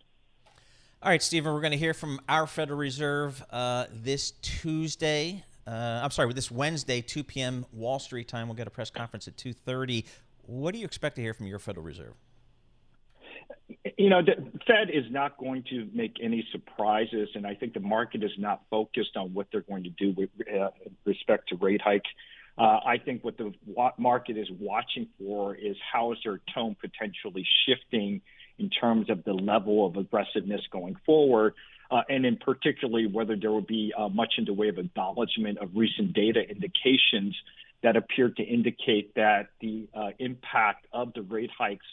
All 1.06 1.12
right, 1.12 1.22
Steven, 1.22 1.54
we're 1.54 1.62
going 1.62 1.70
to 1.70 1.78
hear 1.78 1.94
from 1.94 2.20
our 2.28 2.48
Federal 2.48 2.80
Reserve 2.80 3.46
uh, 3.52 3.86
this 3.94 4.32
Tuesday. 4.42 5.44
Uh, 5.68 6.00
I'm 6.02 6.10
sorry, 6.10 6.34
this 6.34 6.50
Wednesday, 6.50 7.00
2 7.00 7.24
p.m. 7.24 7.64
Wall 7.72 8.00
Street 8.00 8.28
time. 8.28 8.48
We'll 8.48 8.56
get 8.56 8.66
a 8.66 8.72
press 8.72 8.90
conference 8.90 9.28
at 9.28 9.38
2:30. 9.38 10.04
What 10.48 10.74
do 10.74 10.80
you 10.80 10.86
expect 10.86 11.18
to 11.18 11.22
hear 11.22 11.36
from 11.36 11.46
your 11.46 11.60
Federal 11.60 11.86
Reserve? 11.86 12.16
You 14.00 14.10
know, 14.10 14.24
the 14.24 14.34
Fed 14.66 14.90
is 14.92 15.04
not 15.12 15.38
going 15.38 15.64
to 15.70 15.88
make 15.94 16.16
any 16.20 16.44
surprises, 16.52 17.30
and 17.36 17.46
I 17.46 17.54
think 17.54 17.76
the 17.76 17.82
market 17.82 18.24
is 18.24 18.34
not 18.40 18.64
focused 18.72 19.16
on 19.16 19.32
what 19.32 19.46
they're 19.52 19.62
going 19.62 19.84
to 19.84 19.92
do 19.92 20.12
with 20.18 20.32
uh, 20.52 20.70
respect 21.06 21.50
to 21.50 21.56
rate 21.58 21.82
hike. 21.84 22.02
Uh, 22.58 22.80
I 22.84 22.98
think 22.98 23.24
what 23.24 23.38
the 23.38 23.54
market 24.00 24.38
is 24.38 24.48
watching 24.58 25.08
for 25.20 25.54
is 25.54 25.76
how 25.94 26.14
is 26.14 26.18
their 26.24 26.42
tone 26.52 26.76
potentially 26.82 27.46
shifting 27.68 28.22
in 28.58 28.70
terms 28.70 29.10
of 29.10 29.24
the 29.24 29.34
level 29.34 29.86
of 29.86 29.98
aggressiveness 29.98 30.62
going 30.72 30.96
forward, 31.06 31.54
uh, 31.92 32.02
and 32.10 32.26
in 32.26 32.38
particularly 32.38 33.08
whether 33.08 33.36
there 33.36 33.52
will 33.52 33.62
be 33.62 33.94
uh, 33.98 34.10
much 34.10 34.34
in 34.38 34.46
the 34.46 34.54
way 34.54 34.70
of 34.70 34.78
acknowledgement 34.78 35.58
of 35.60 35.70
recent 35.76 36.14
data 36.14 36.42
indications 36.42 37.36
that 37.84 37.96
appear 37.96 38.30
to 38.30 38.44
indicate 38.44 39.14
that 39.16 39.50
the 39.62 39.88
uh, 39.94 40.10
impact 40.18 40.88
of 40.92 41.14
the 41.14 41.22
rate 41.22 41.52
hikes 41.58 41.86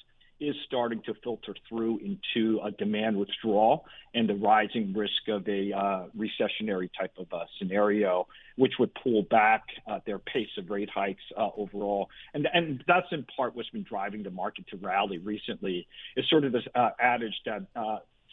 is 0.42 0.56
starting 0.66 1.00
to 1.02 1.14
filter 1.22 1.54
through 1.68 1.98
into 1.98 2.60
a 2.64 2.72
demand 2.72 3.16
withdrawal 3.16 3.84
and 4.12 4.28
the 4.28 4.34
rising 4.34 4.92
risk 4.92 5.28
of 5.28 5.46
a 5.48 5.72
uh, 5.72 6.04
recessionary 6.18 6.90
type 6.98 7.12
of 7.16 7.32
uh, 7.32 7.44
scenario, 7.58 8.26
which 8.56 8.72
would 8.78 8.90
pull 9.02 9.22
back 9.22 9.62
uh, 9.86 10.00
their 10.04 10.18
pace 10.18 10.48
of 10.58 10.68
rate 10.68 10.90
hikes 10.92 11.22
uh, 11.38 11.48
overall. 11.56 12.10
And, 12.34 12.48
and 12.52 12.82
that's 12.88 13.06
in 13.12 13.24
part 13.36 13.54
what's 13.54 13.70
been 13.70 13.84
driving 13.88 14.24
the 14.24 14.30
market 14.30 14.66
to 14.68 14.76
rally 14.76 15.18
recently. 15.18 15.86
Is 16.16 16.28
sort 16.28 16.44
of 16.44 16.52
this 16.52 16.64
uh, 16.74 16.90
adage 16.98 17.34
that 17.46 17.66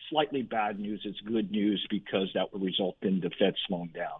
slightly 0.09 0.41
bad 0.41 0.79
news 0.79 1.01
is 1.05 1.15
good 1.25 1.51
news 1.51 1.85
because 1.89 2.29
that 2.33 2.51
will 2.51 2.59
result 2.59 2.97
in 3.03 3.19
the 3.19 3.29
Fed 3.37 3.53
slowing 3.67 3.91
down. 3.93 4.19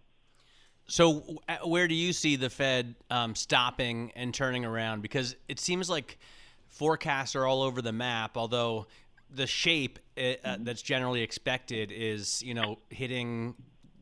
So, 0.86 1.39
where 1.63 1.88
do 1.88 1.93
you 1.93 2.13
see 2.13 2.36
the 2.36 2.50
Fed 2.50 2.96
um, 3.12 3.36
stopping 3.36 4.12
and 4.15 4.34
turning 4.34 4.65
around? 4.65 5.01
Because 5.01 5.36
it 5.48 5.60
seems 5.60 5.89
like 5.89 6.17
forecasts 6.69 7.35
are 7.35 7.45
all 7.45 7.61
over 7.61 7.81
the 7.81 7.91
map, 7.91 8.38
although 8.38 8.88
the 9.29 9.47
shape 9.47 9.99
uh, 10.17 10.21
mm-hmm. 10.21 10.63
that's 10.63 10.81
generally 10.81 11.21
expected 11.21 11.91
is, 11.91 12.41
you 12.41 12.53
know, 12.53 12.79
hitting 12.89 13.55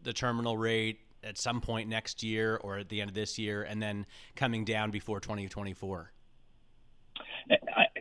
the 0.03 0.13
terminal 0.13 0.57
rate 0.57 0.99
at 1.23 1.37
some 1.37 1.59
point 1.61 1.89
next 1.89 2.23
year 2.23 2.57
or 2.57 2.77
at 2.77 2.89
the 2.89 3.01
end 3.01 3.09
of 3.09 3.15
this 3.15 3.37
year 3.37 3.63
and 3.63 3.81
then 3.81 4.05
coming 4.35 4.63
down 4.63 4.91
before 4.91 5.19
2024? 5.19 6.11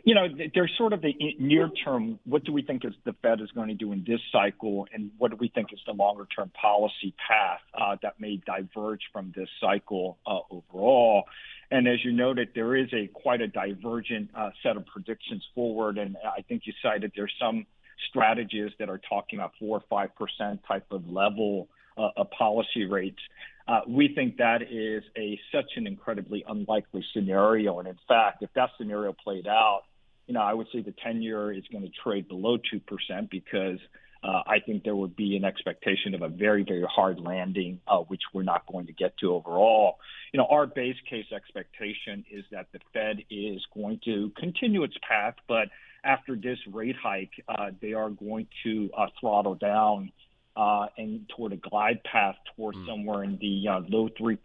You 0.03 0.15
know, 0.15 0.27
there's 0.53 0.71
sort 0.77 0.93
of 0.93 1.01
the 1.01 1.13
near 1.37 1.69
term. 1.83 2.19
What 2.23 2.45
do 2.45 2.53
we 2.53 2.61
think 2.61 2.85
is 2.85 2.93
the 3.03 3.13
Fed 3.21 3.41
is 3.41 3.51
going 3.51 3.67
to 3.67 3.73
do 3.73 3.91
in 3.91 4.05
this 4.07 4.21
cycle, 4.31 4.87
and 4.93 5.11
what 5.17 5.31
do 5.31 5.37
we 5.37 5.49
think 5.49 5.73
is 5.73 5.79
the 5.85 5.91
longer 5.91 6.25
term 6.33 6.49
policy 6.49 7.13
path 7.27 7.59
uh, 7.73 7.97
that 8.01 8.19
may 8.19 8.39
diverge 8.45 9.01
from 9.11 9.33
this 9.35 9.49
cycle 9.59 10.17
uh, 10.25 10.39
overall? 10.49 11.23
And 11.69 11.87
as 11.87 12.03
you 12.03 12.13
noted, 12.13 12.49
there 12.55 12.75
is 12.75 12.87
a 12.93 13.07
quite 13.07 13.41
a 13.41 13.47
divergent 13.47 14.29
uh, 14.35 14.51
set 14.63 14.77
of 14.77 14.85
predictions 14.85 15.43
forward. 15.53 15.97
And 15.97 16.15
I 16.17 16.41
think 16.41 16.63
you 16.65 16.73
cited 16.81 17.11
there's 17.15 17.33
some 17.39 17.65
strategists 18.09 18.75
that 18.79 18.89
are 18.89 19.01
talking 19.09 19.39
about 19.39 19.53
four 19.59 19.77
or 19.77 19.83
five 19.89 20.15
percent 20.15 20.61
type 20.67 20.85
of 20.91 21.09
level 21.09 21.67
uh, 21.97 22.09
of 22.15 22.31
policy 22.31 22.85
rates. 22.85 23.19
Uh, 23.67 23.81
we 23.87 24.13
think 24.15 24.37
that 24.37 24.61
is 24.61 25.03
a 25.17 25.39
such 25.51 25.71
an 25.75 25.87
incredibly 25.87 26.43
unlikely 26.47 27.03
scenario. 27.13 27.79
And 27.79 27.87
in 27.87 27.97
fact, 28.07 28.43
if 28.43 28.49
that 28.55 28.69
scenario 28.77 29.13
played 29.13 29.47
out, 29.47 29.81
you 30.25 30.33
know, 30.33 30.41
I 30.41 30.53
would 30.53 30.67
say 30.71 30.81
the 30.81 30.93
10 31.03 31.21
year 31.21 31.51
is 31.51 31.63
going 31.71 31.83
to 31.83 31.91
trade 32.03 32.27
below 32.27 32.57
2% 32.57 33.29
because 33.29 33.79
uh, 34.23 34.41
I 34.47 34.59
think 34.65 34.83
there 34.83 34.95
would 34.95 35.15
be 35.15 35.37
an 35.37 35.45
expectation 35.45 36.15
of 36.15 36.21
a 36.21 36.27
very, 36.27 36.63
very 36.63 36.85
hard 36.89 37.19
landing, 37.19 37.79
uh, 37.87 37.99
which 37.99 38.21
we're 38.33 38.43
not 38.43 38.65
going 38.65 38.87
to 38.87 38.93
get 38.93 39.17
to 39.19 39.33
overall. 39.33 39.97
You 40.33 40.39
know, 40.39 40.47
our 40.49 40.65
base 40.65 40.95
case 41.09 41.27
expectation 41.33 42.25
is 42.31 42.43
that 42.51 42.67
the 42.73 42.79
Fed 42.93 43.23
is 43.29 43.61
going 43.73 43.99
to 44.05 44.31
continue 44.37 44.83
its 44.83 44.95
path, 45.07 45.35
but 45.47 45.69
after 46.03 46.35
this 46.35 46.57
rate 46.71 46.95
hike, 47.01 47.31
uh, 47.47 47.71
they 47.81 47.93
are 47.93 48.09
going 48.09 48.47
to 48.63 48.89
uh, 48.97 49.07
throttle 49.19 49.55
down 49.55 50.11
uh, 50.55 50.87
and 50.97 51.29
toward 51.35 51.53
a 51.53 51.57
glide 51.57 52.03
path 52.03 52.35
towards 52.55 52.77
mm. 52.77 52.87
somewhere 52.87 53.23
in 53.23 53.37
the 53.39 53.67
uh, 53.69 53.81
low 53.87 54.09
3% 54.19 54.37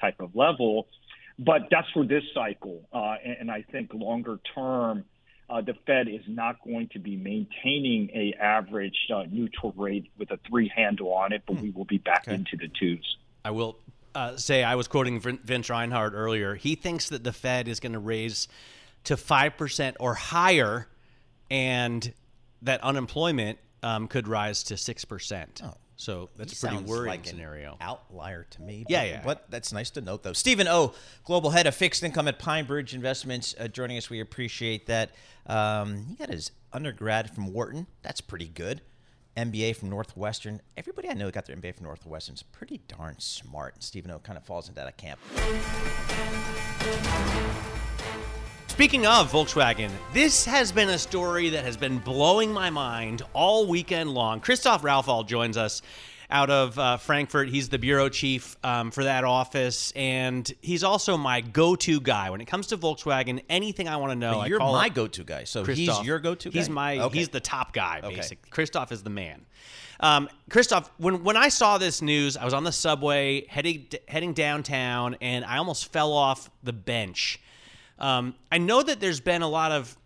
type 0.00 0.20
of 0.20 0.36
level. 0.36 0.86
But 1.38 1.62
that's 1.70 1.88
for 1.92 2.06
this 2.06 2.22
cycle. 2.34 2.88
and, 2.92 3.36
and 3.40 3.50
I 3.50 3.64
think 3.70 3.92
longer 3.92 4.38
term, 4.54 5.04
uh, 5.48 5.60
the 5.60 5.74
Fed 5.86 6.08
is 6.08 6.22
not 6.26 6.62
going 6.64 6.88
to 6.92 6.98
be 6.98 7.16
maintaining 7.16 8.10
a 8.10 8.34
average 8.40 8.96
uh, 9.14 9.24
neutral 9.30 9.72
rate 9.76 10.10
with 10.18 10.30
a 10.30 10.38
three 10.48 10.70
handle 10.74 11.12
on 11.12 11.32
it, 11.32 11.42
but 11.46 11.56
hmm. 11.56 11.62
we 11.62 11.70
will 11.70 11.84
be 11.84 11.98
back 11.98 12.24
okay. 12.26 12.34
into 12.34 12.56
the 12.56 12.68
twos. 12.78 13.16
I 13.44 13.50
will 13.52 13.78
uh, 14.14 14.36
say 14.36 14.64
I 14.64 14.74
was 14.74 14.88
quoting 14.88 15.20
Vince 15.20 15.70
Reinhart 15.70 16.14
earlier. 16.14 16.54
He 16.54 16.74
thinks 16.74 17.10
that 17.10 17.22
the 17.22 17.32
Fed 17.32 17.68
is 17.68 17.80
going 17.80 17.92
to 17.92 17.98
raise 17.98 18.48
to 19.04 19.16
five 19.16 19.56
percent 19.56 19.96
or 20.00 20.14
higher, 20.14 20.88
and 21.50 22.12
that 22.62 22.82
unemployment 22.82 23.58
um, 23.82 24.08
could 24.08 24.26
rise 24.26 24.64
to 24.64 24.76
six 24.76 25.04
percent. 25.04 25.60
Oh. 25.64 25.74
So 25.96 26.28
that's 26.36 26.60
he 26.60 26.66
a 26.66 26.70
pretty 26.70 26.84
worrying 26.84 27.06
like 27.06 27.26
scenario. 27.26 27.76
outlier 27.80 28.46
to 28.50 28.62
me. 28.62 28.84
Yeah, 28.88 29.04
yeah. 29.04 29.22
But 29.24 29.50
that's 29.50 29.72
nice 29.72 29.90
to 29.90 30.00
note, 30.00 30.22
though. 30.22 30.34
Stephen 30.34 30.68
O, 30.68 30.92
global 31.24 31.50
head 31.50 31.66
of 31.66 31.74
fixed 31.74 32.02
income 32.02 32.28
at 32.28 32.38
PineBridge 32.38 32.92
Investments, 32.92 33.54
uh, 33.58 33.68
joining 33.68 33.96
us. 33.96 34.10
We 34.10 34.20
appreciate 34.20 34.86
that. 34.86 35.12
Um, 35.46 36.04
he 36.06 36.14
got 36.14 36.28
his 36.30 36.50
undergrad 36.72 37.30
from 37.30 37.52
Wharton. 37.52 37.86
That's 38.02 38.20
pretty 38.20 38.48
good. 38.48 38.82
MBA 39.36 39.76
from 39.76 39.90
Northwestern. 39.90 40.60
Everybody 40.76 41.08
I 41.08 41.14
know 41.14 41.30
got 41.30 41.46
their 41.46 41.56
MBA 41.56 41.76
from 41.76 41.84
Northwestern 41.84 42.34
is 42.34 42.42
pretty 42.42 42.80
darn 42.88 43.16
smart. 43.18 43.82
Stephen 43.82 44.10
O 44.10 44.18
kind 44.18 44.36
of 44.38 44.44
falls 44.44 44.68
into 44.68 44.80
that 44.80 44.96
camp. 44.96 45.18
Speaking 48.76 49.06
of 49.06 49.32
Volkswagen, 49.32 49.90
this 50.12 50.44
has 50.44 50.70
been 50.70 50.90
a 50.90 50.98
story 50.98 51.48
that 51.48 51.64
has 51.64 51.78
been 51.78 51.96
blowing 51.96 52.52
my 52.52 52.68
mind 52.68 53.22
all 53.32 53.66
weekend 53.66 54.10
long. 54.10 54.38
Christoph 54.38 54.82
Rauwald 54.82 55.28
joins 55.28 55.56
us 55.56 55.80
out 56.28 56.50
of 56.50 56.78
uh, 56.78 56.98
Frankfurt. 56.98 57.48
He's 57.48 57.70
the 57.70 57.78
bureau 57.78 58.10
chief 58.10 58.54
um, 58.62 58.90
for 58.90 59.04
that 59.04 59.24
office, 59.24 59.94
and 59.96 60.52
he's 60.60 60.84
also 60.84 61.16
my 61.16 61.40
go-to 61.40 62.02
guy 62.02 62.28
when 62.28 62.42
it 62.42 62.44
comes 62.44 62.66
to 62.66 62.76
Volkswagen. 62.76 63.42
Anything 63.48 63.88
I 63.88 63.96
want 63.96 64.12
to 64.12 64.14
know, 64.14 64.44
you're 64.44 64.58
my 64.58 64.90
go-to 64.90 65.24
guy. 65.24 65.44
So 65.44 65.64
Christoph, 65.64 65.96
he's 65.96 66.06
your 66.06 66.18
go-to. 66.18 66.50
Guy? 66.50 66.58
He's 66.58 66.68
my. 66.68 66.98
Okay. 66.98 67.18
He's 67.18 67.30
the 67.30 67.40
top 67.40 67.72
guy, 67.72 68.02
basically. 68.02 68.42
Okay. 68.42 68.50
Christoph 68.50 68.92
is 68.92 69.02
the 69.02 69.08
man. 69.08 69.46
Um, 70.00 70.28
Christoph, 70.50 70.90
when 70.98 71.24
when 71.24 71.38
I 71.38 71.48
saw 71.48 71.78
this 71.78 72.02
news, 72.02 72.36
I 72.36 72.44
was 72.44 72.52
on 72.52 72.64
the 72.64 72.72
subway 72.72 73.46
heading 73.46 73.86
heading 74.06 74.34
downtown, 74.34 75.16
and 75.22 75.46
I 75.46 75.56
almost 75.56 75.90
fell 75.94 76.12
off 76.12 76.50
the 76.62 76.74
bench 76.74 77.40
um, 77.98 78.34
I 78.50 78.58
know 78.58 78.82
that 78.82 79.00
there's 79.00 79.20
been 79.20 79.42
a 79.42 79.48
lot 79.48 79.72
of 79.72 79.96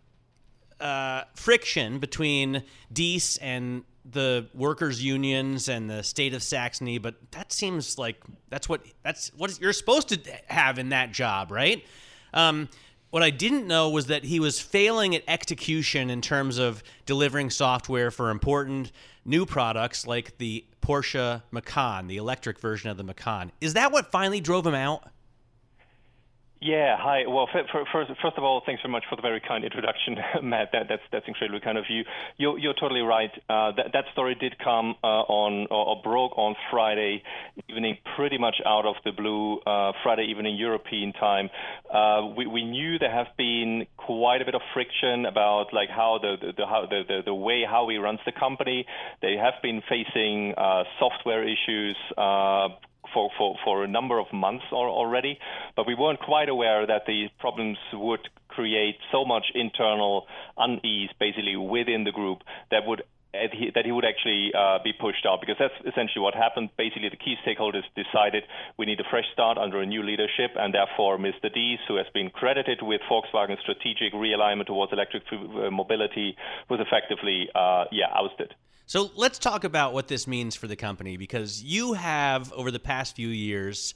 uh, 0.81 1.23
friction 1.35 1.99
between 1.99 2.63
Diess 2.93 3.39
and 3.41 3.85
the 4.05 4.47
workers' 4.55 5.03
unions 5.03 5.69
and 5.69 5.91
the 5.91 6.03
state 6.03 6.35
of 6.35 6.43
Saxony, 6.43 6.99
but 6.99 7.17
that 7.33 7.53
seems 7.53 7.99
like 7.99 8.23
that's 8.49 8.69
what 8.69 8.83
that's 9.03 9.31
what 9.37 9.61
you're 9.61 9.73
supposed 9.73 10.09
to 10.09 10.19
have 10.47 10.79
in 10.79 10.89
that 10.91 11.13
job, 11.13 11.51
right? 11.51 11.85
Um, 12.33 12.69
what 13.11 13.23
I 13.23 13.31
didn't 13.31 13.67
know 13.67 13.91
was 13.91 14.07
that 14.07 14.25
he 14.25 14.39
was 14.39 14.61
failing 14.61 15.15
at 15.17 15.25
execution 15.27 16.11
in 16.11 16.21
terms 16.21 16.59
of 16.59 16.83
delivering 17.07 17.51
software 17.51 18.11
for 18.11 18.31
important 18.31 18.93
new 19.25 19.45
products 19.45 20.07
like 20.07 20.39
the 20.39 20.65
Porsche 20.81 21.43
Macan, 21.51 22.07
the 22.07 22.17
electric 22.17 22.61
version 22.61 22.89
of 22.89 22.97
the 22.97 23.03
Macan. 23.03 23.53
Is 23.61 23.75
that 23.75 23.93
what 23.93 24.11
finally 24.11 24.41
drove 24.41 24.67
him 24.67 24.75
out? 24.75 25.05
Yeah, 26.63 26.97
hi. 26.99 27.23
Well, 27.27 27.49
for, 27.51 27.87
first 27.91 28.37
of 28.37 28.45
all, 28.45 28.61
thanks 28.67 28.83
very 28.83 28.93
much 28.93 29.05
for 29.09 29.17
the 29.17 29.23
very 29.23 29.41
kind 29.41 29.65
introduction, 29.65 30.19
Matt. 30.43 30.69
That, 30.73 30.89
that's 30.91 31.03
that's 31.11 31.25
incredibly 31.27 31.61
kind 31.61 31.79
of 31.79 31.85
you. 31.89 32.05
You're, 32.37 32.59
you're 32.59 32.75
totally 32.75 33.01
right. 33.01 33.31
Uh, 33.49 33.73
that, 33.79 33.95
that 33.95 34.05
story 34.13 34.35
did 34.35 34.59
come 34.59 34.95
uh, 35.03 35.25
on 35.25 35.69
or, 35.71 35.97
or, 35.97 36.03
broke 36.03 36.37
on 36.37 36.55
Friday 36.71 37.23
evening, 37.71 37.97
pretty 38.15 38.37
much 38.37 38.57
out 38.67 38.85
of 38.85 38.97
the 39.07 39.13
blue. 39.13 39.59
Uh, 39.61 39.93
Friday 40.03 40.27
evening 40.29 40.57
European 40.57 41.15
time. 41.15 41.49
Uh, 41.91 42.29
we, 42.37 42.47
we 42.47 42.63
knew 42.63 42.99
there 42.99 43.11
have 43.11 43.35
been 43.39 43.87
quite 43.97 44.43
a 44.43 44.45
bit 44.45 44.55
of 44.55 44.61
friction 44.75 45.25
about 45.25 45.73
like 45.73 45.89
how 45.89 46.19
the 46.21 46.37
the, 46.39 46.53
the 46.59 46.67
how 46.67 46.85
the, 46.91 47.05
the, 47.09 47.21
the 47.25 47.35
way 47.35 47.65
Huawei 47.67 47.99
runs 48.03 48.21
the 48.27 48.33
company. 48.33 48.85
They 49.23 49.37
have 49.37 49.55
been 49.63 49.81
facing 49.89 50.53
uh, 50.59 50.85
software 50.99 51.43
issues 51.43 51.97
uh, 52.19 52.69
for, 53.13 53.31
for, 53.37 53.57
for 53.65 53.85
a 53.85 53.89
number 53.89 54.19
of 54.19 54.27
months 54.33 54.65
already, 54.73 55.39
but 55.77 55.87
we 55.87 55.95
weren't 55.95 56.21
quite 56.21 56.49
aware 56.49 56.87
that 56.87 57.03
these 57.07 57.31
problems 57.39 57.79
would 57.93 58.29
create 58.49 58.97
so 59.13 59.25
much 59.25 59.47
internal 59.55 60.27
unease 60.57 61.11
basically 61.19 61.57
within 61.57 62.05
the 62.05 62.13
group 62.13 62.39
that 62.71 62.87
would 62.87 63.03
that 63.33 63.85
he 63.85 63.93
would 63.93 64.05
actually 64.05 64.51
uh, 64.59 64.79
be 64.83 64.93
pushed 64.93 65.25
out 65.25 65.41
because 65.41 65.57
that's 65.59 65.75
essentially 65.87 66.21
what 66.21 66.35
happened. 66.35 66.69
Basically, 66.77 67.09
the 67.09 67.17
key 67.17 67.37
stakeholders 67.47 67.87
decided 67.95 68.43
we 68.77 68.87
need 68.87 68.99
a 68.99 69.05
fresh 69.09 69.27
start 69.33 69.57
under 69.57 69.81
a 69.81 69.87
new 69.87 70.03
leadership, 70.03 70.51
and 70.57 70.75
therefore 70.75 71.17
Mr. 71.17 71.47
Diess, 71.47 71.79
who 71.87 71.97
has 71.97 72.07
been 72.13 72.31
credited 72.31 72.83
with 72.83 73.01
Volkswagen's 73.09 73.61
strategic 73.61 74.13
realignment 74.15 74.67
towards 74.67 74.93
electric 74.93 75.23
uh, 75.31 75.71
mobility, 75.71 76.37
was 76.69 76.81
effectively 76.81 77.49
uh, 77.55 77.85
yeah 77.93 78.11
ousted. 78.13 78.55
So 78.91 79.09
let's 79.15 79.39
talk 79.39 79.63
about 79.63 79.93
what 79.93 80.09
this 80.09 80.27
means 80.27 80.57
for 80.57 80.67
the 80.67 80.75
company 80.75 81.17
because 81.17 81.63
you 81.63 81.93
have, 81.93 82.53
over 82.55 82.73
the 82.73 82.81
past 82.81 83.15
few 83.15 83.29
years, 83.29 83.95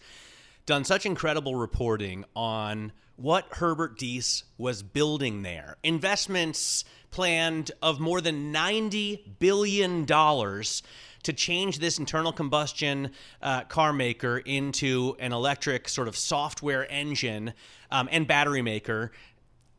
done 0.66 0.84
such 0.84 1.04
incredible 1.04 1.56
reporting 1.56 2.24
on 2.36 2.92
what 3.16 3.44
Herbert 3.50 3.98
Diess 3.98 4.44
was 4.56 4.84
building 4.84 5.42
there. 5.42 5.78
Investments 5.82 6.84
planned 7.10 7.72
of 7.82 7.98
more 7.98 8.20
than 8.20 8.54
$90 8.54 9.18
billion 9.40 10.06
to 10.06 11.32
change 11.32 11.80
this 11.80 11.98
internal 11.98 12.32
combustion 12.32 13.10
uh, 13.42 13.64
car 13.64 13.92
maker 13.92 14.38
into 14.38 15.16
an 15.18 15.32
electric 15.32 15.88
sort 15.88 16.06
of 16.06 16.16
software 16.16 16.88
engine 16.88 17.52
um, 17.90 18.08
and 18.12 18.28
battery 18.28 18.62
maker. 18.62 19.10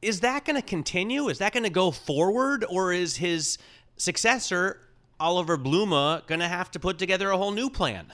Is 0.01 0.19
that 0.19 0.43
going 0.43 0.57
to 0.57 0.67
continue? 0.67 1.29
Is 1.29 1.37
that 1.37 1.53
going 1.53 1.63
to 1.63 1.69
go 1.69 1.91
forward? 1.91 2.65
Or 2.69 2.91
is 2.91 3.15
his 3.15 3.57
successor 3.95 4.81
Oliver 5.19 5.57
Blume 5.57 6.21
going 6.27 6.39
to 6.39 6.47
have 6.47 6.71
to 6.71 6.79
put 6.79 6.97
together 6.97 7.29
a 7.29 7.37
whole 7.37 7.51
new 7.51 7.69
plan? 7.69 8.13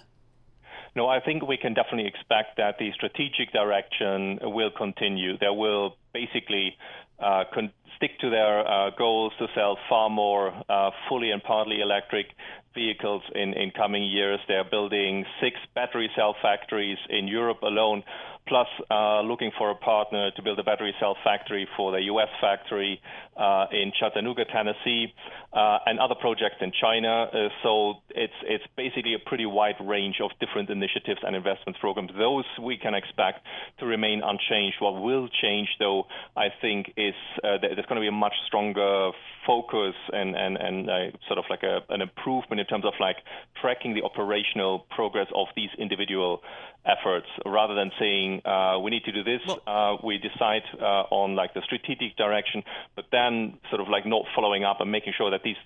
No, 0.95 1.07
I 1.07 1.19
think 1.21 1.47
we 1.47 1.57
can 1.57 1.73
definitely 1.73 2.07
expect 2.07 2.57
that 2.57 2.77
the 2.77 2.91
strategic 2.93 3.53
direction 3.53 4.39
will 4.41 4.71
continue. 4.71 5.37
They 5.37 5.49
will 5.49 5.95
basically 6.13 6.75
uh, 7.19 7.45
con- 7.53 7.71
stick 7.95 8.19
to 8.19 8.29
their 8.29 8.67
uh, 8.67 8.89
goals 8.97 9.31
to 9.39 9.47
sell 9.55 9.77
far 9.87 10.09
more 10.09 10.53
uh, 10.69 10.89
fully 11.07 11.31
and 11.31 11.41
partly 11.41 11.79
electric 11.81 12.27
vehicles 12.73 13.21
in, 13.35 13.53
in 13.53 13.71
coming 13.71 14.03
years. 14.03 14.39
They're 14.47 14.69
building 14.69 15.25
six 15.41 15.57
battery 15.75 16.09
cell 16.15 16.35
factories 16.41 16.97
in 17.09 17.27
Europe 17.27 17.61
alone 17.61 18.03
plus 18.47 18.67
uh, 18.89 19.21
looking 19.21 19.51
for 19.57 19.71
a 19.71 19.75
partner 19.75 20.31
to 20.35 20.41
build 20.41 20.59
a 20.59 20.63
battery 20.63 20.93
cell 20.99 21.15
factory 21.23 21.67
for 21.77 21.91
the 21.91 22.01
U.S. 22.03 22.29
factory 22.39 22.99
uh, 23.37 23.65
in 23.71 23.91
Chattanooga, 23.97 24.45
Tennessee, 24.45 25.13
uh, 25.53 25.79
and 25.85 25.99
other 25.99 26.15
projects 26.15 26.57
in 26.61 26.71
China. 26.79 27.27
So 27.63 27.95
it's 28.09 28.33
it's 28.43 28.63
basically 28.75 29.13
a 29.13 29.19
pretty 29.19 29.45
wide 29.45 29.75
range 29.81 30.17
of 30.23 30.31
different 30.39 30.69
initiatives 30.69 31.21
and 31.23 31.35
investment 31.35 31.77
programs. 31.79 32.11
Those 32.17 32.45
we 32.61 32.77
can 32.77 32.93
expect 32.93 33.45
to 33.79 33.85
remain 33.85 34.21
unchanged. 34.23 34.77
What 34.79 35.01
will 35.01 35.29
change, 35.41 35.69
though, 35.79 36.07
I 36.35 36.47
think, 36.61 36.93
is 36.97 37.13
there's 37.43 37.85
going 37.87 38.01
to 38.01 38.01
be 38.01 38.07
a 38.07 38.11
much 38.11 38.35
stronger 38.47 39.11
focus 39.45 39.95
and 40.13 40.35
sort 41.27 41.39
of 41.39 41.45
like 41.49 41.63
an 41.63 42.01
improvement 42.01 42.59
in 42.59 42.65
terms 42.65 42.85
of 42.85 42.93
like 42.99 43.17
tracking 43.61 43.93
the 43.93 44.03
operational 44.03 44.85
progress 44.89 45.27
of 45.35 45.47
these 45.55 45.69
individual 45.77 46.41
efforts 46.85 47.27
rather 47.45 47.75
than 47.75 47.91
saying 47.99 48.30
uh, 48.45 48.79
we 48.79 48.91
need 48.91 49.03
to 49.03 49.11
do 49.11 49.23
this. 49.23 49.41
Well, 49.47 49.61
uh, 49.67 49.97
we 50.03 50.17
decide 50.17 50.63
uh, 50.79 51.03
on 51.09 51.35
like 51.35 51.53
the 51.53 51.61
strategic 51.65 52.15
direction, 52.15 52.63
but 52.95 53.05
then 53.11 53.57
sort 53.69 53.81
of 53.81 53.89
like 53.89 54.05
not 54.05 54.23
following 54.35 54.63
up 54.63 54.79
and 54.79 54.91
making 54.91 55.13
sure 55.17 55.31
that 55.31 55.41
these 55.43 55.57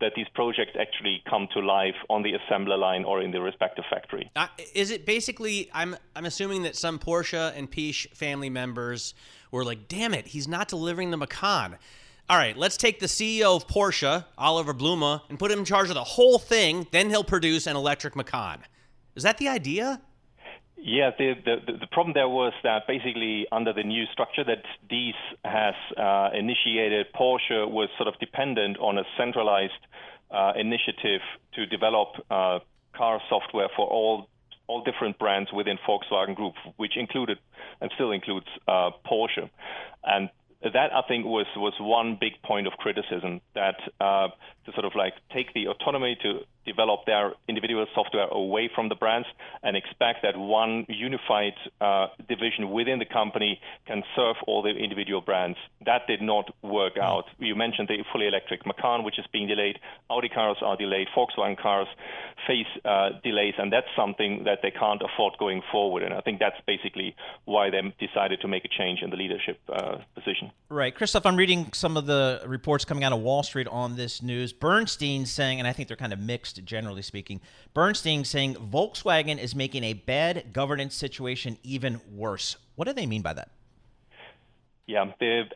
that 0.00 0.12
these 0.14 0.26
projects 0.34 0.72
actually 0.78 1.22
come 1.28 1.48
to 1.54 1.60
life 1.60 1.94
on 2.10 2.22
the 2.22 2.34
assembler 2.34 2.78
line 2.78 3.04
or 3.04 3.22
in 3.22 3.30
the 3.30 3.40
respective 3.40 3.84
factory. 3.88 4.30
Uh, 4.36 4.46
is 4.74 4.90
it 4.90 5.06
basically? 5.06 5.70
I'm 5.72 5.96
I'm 6.14 6.26
assuming 6.26 6.62
that 6.62 6.76
some 6.76 6.98
Porsche 6.98 7.52
and 7.56 7.70
Piëch 7.70 8.14
family 8.14 8.50
members 8.50 9.14
were 9.50 9.64
like, 9.64 9.88
"Damn 9.88 10.14
it, 10.14 10.28
he's 10.28 10.48
not 10.48 10.68
delivering 10.68 11.10
the 11.10 11.16
Macan." 11.16 11.76
All 12.28 12.36
right, 12.36 12.56
let's 12.56 12.76
take 12.76 12.98
the 12.98 13.06
CEO 13.06 13.54
of 13.54 13.68
Porsche, 13.68 14.24
Oliver 14.36 14.72
Blume, 14.72 15.20
and 15.28 15.38
put 15.38 15.52
him 15.52 15.60
in 15.60 15.64
charge 15.64 15.88
of 15.90 15.94
the 15.94 16.02
whole 16.02 16.40
thing. 16.40 16.86
Then 16.90 17.08
he'll 17.08 17.22
produce 17.22 17.68
an 17.68 17.76
electric 17.76 18.16
Macan. 18.16 18.58
Is 19.14 19.22
that 19.22 19.38
the 19.38 19.48
idea? 19.48 20.00
Yeah, 20.76 21.10
the, 21.16 21.34
the, 21.44 21.78
the 21.80 21.86
problem 21.86 22.12
there 22.14 22.28
was 22.28 22.52
that 22.62 22.86
basically 22.86 23.46
under 23.50 23.72
the 23.72 23.82
new 23.82 24.04
structure 24.12 24.44
that 24.44 24.62
Diess 24.90 25.14
has 25.44 25.74
uh, 25.96 26.36
initiated, 26.36 27.06
Porsche 27.14 27.68
was 27.68 27.88
sort 27.96 28.08
of 28.08 28.18
dependent 28.20 28.78
on 28.78 28.98
a 28.98 29.04
centralized 29.16 29.72
uh, 30.30 30.52
initiative 30.54 31.22
to 31.54 31.66
develop 31.66 32.08
uh, 32.30 32.58
car 32.94 33.20
software 33.28 33.68
for 33.74 33.86
all 33.86 34.28
all 34.68 34.82
different 34.82 35.16
brands 35.16 35.48
within 35.52 35.78
Volkswagen 35.88 36.34
Group, 36.34 36.54
which 36.76 36.96
included 36.96 37.38
and 37.80 37.88
still 37.94 38.10
includes 38.10 38.46
uh, 38.66 38.90
Porsche. 39.08 39.48
And 40.02 40.28
that 40.62 40.92
I 40.92 41.02
think 41.06 41.24
was 41.24 41.46
was 41.56 41.74
one 41.78 42.16
big 42.20 42.42
point 42.42 42.66
of 42.66 42.72
criticism 42.74 43.40
that 43.54 43.76
uh, 44.00 44.28
to 44.64 44.72
sort 44.72 44.84
of 44.84 44.92
like 44.96 45.14
take 45.32 45.54
the 45.54 45.68
autonomy 45.68 46.16
to 46.22 46.40
develop 46.66 47.06
their 47.06 47.32
individual 47.48 47.86
software 47.94 48.28
away 48.28 48.70
from 48.74 48.88
the 48.88 48.94
brands 48.94 49.28
and 49.62 49.76
expect 49.76 50.22
that 50.22 50.36
one 50.36 50.84
unified 50.88 51.54
uh, 51.80 52.08
division 52.28 52.70
within 52.70 52.98
the 52.98 53.04
company 53.04 53.60
can 53.86 54.02
serve 54.14 54.36
all 54.46 54.62
the 54.62 54.70
individual 54.70 55.20
brands. 55.20 55.58
That 55.84 56.02
did 56.06 56.20
not 56.20 56.52
work 56.62 56.96
mm. 56.96 57.02
out. 57.02 57.24
You 57.38 57.54
mentioned 57.54 57.88
the 57.88 58.04
fully 58.12 58.26
electric 58.26 58.66
Macan, 58.66 59.04
which 59.04 59.18
is 59.18 59.26
being 59.32 59.46
delayed. 59.46 59.78
Audi 60.10 60.28
cars 60.28 60.58
are 60.62 60.76
delayed. 60.76 61.08
Volkswagen 61.16 61.56
cars 61.56 61.88
face 62.46 62.66
uh, 62.84 63.10
delays, 63.22 63.54
and 63.58 63.72
that's 63.72 63.86
something 63.96 64.44
that 64.44 64.58
they 64.62 64.70
can't 64.70 65.02
afford 65.02 65.34
going 65.38 65.62
forward. 65.72 66.02
And 66.02 66.12
I 66.14 66.20
think 66.20 66.38
that's 66.38 66.60
basically 66.66 67.14
why 67.44 67.70
they 67.70 67.80
decided 67.98 68.40
to 68.42 68.48
make 68.48 68.64
a 68.64 68.68
change 68.68 69.00
in 69.02 69.10
the 69.10 69.16
leadership 69.16 69.58
uh, 69.68 69.98
position. 70.14 70.50
Right. 70.68 70.94
Christoph, 70.94 71.26
I'm 71.26 71.36
reading 71.36 71.72
some 71.72 71.96
of 71.96 72.06
the 72.06 72.42
reports 72.46 72.84
coming 72.84 73.04
out 73.04 73.12
of 73.12 73.20
Wall 73.20 73.42
Street 73.42 73.68
on 73.68 73.96
this 73.96 74.22
news. 74.22 74.52
Bernstein 74.52 75.26
saying, 75.26 75.58
and 75.58 75.68
I 75.68 75.72
think 75.72 75.88
they're 75.88 75.96
kind 75.96 76.12
of 76.12 76.20
mixed 76.20 76.55
generally 76.64 77.02
speaking, 77.02 77.40
Bernstein 77.74 78.24
saying 78.24 78.54
Volkswagen 78.54 79.38
is 79.38 79.54
making 79.54 79.84
a 79.84 79.92
bad 79.92 80.52
governance 80.52 80.94
situation 80.94 81.58
even 81.62 82.00
worse. 82.14 82.56
What 82.74 82.86
do 82.86 82.92
they 82.92 83.06
mean 83.06 83.22
by 83.22 83.32
that? 83.34 83.50
Yeah, 84.88 85.04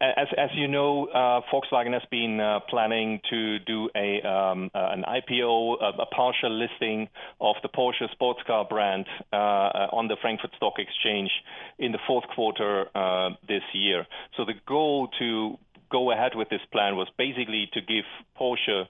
as 0.00 0.26
as 0.36 0.50
you 0.56 0.66
know, 0.66 1.06
uh, 1.06 1.40
Volkswagen 1.52 1.92
has 1.92 2.02
been 2.10 2.40
uh, 2.40 2.58
planning 2.68 3.20
to 3.30 3.60
do 3.60 3.88
a 3.94 4.20
um, 4.26 4.72
uh, 4.74 4.88
an 4.90 5.04
IPO, 5.04 5.76
a, 5.80 6.06
partial 6.06 6.50
listing 6.50 7.08
of 7.40 7.54
the 7.62 7.68
Porsche 7.68 8.10
sports 8.10 8.40
car 8.44 8.66
brand 8.68 9.06
uh, 9.32 9.86
on 9.92 10.08
the 10.08 10.16
Frankfurt 10.20 10.50
Stock 10.56 10.80
Exchange 10.80 11.30
in 11.78 11.92
the 11.92 12.00
fourth 12.08 12.24
quarter 12.34 12.86
uh, 12.92 13.30
this 13.46 13.62
year. 13.72 14.04
So 14.36 14.44
the 14.44 14.54
goal 14.66 15.08
to 15.20 15.58
go 15.92 16.10
ahead 16.10 16.32
with 16.34 16.48
this 16.48 16.62
plan 16.72 16.96
was 16.96 17.06
basically 17.16 17.68
to 17.74 17.80
give 17.80 18.04
Porsche 18.36 18.86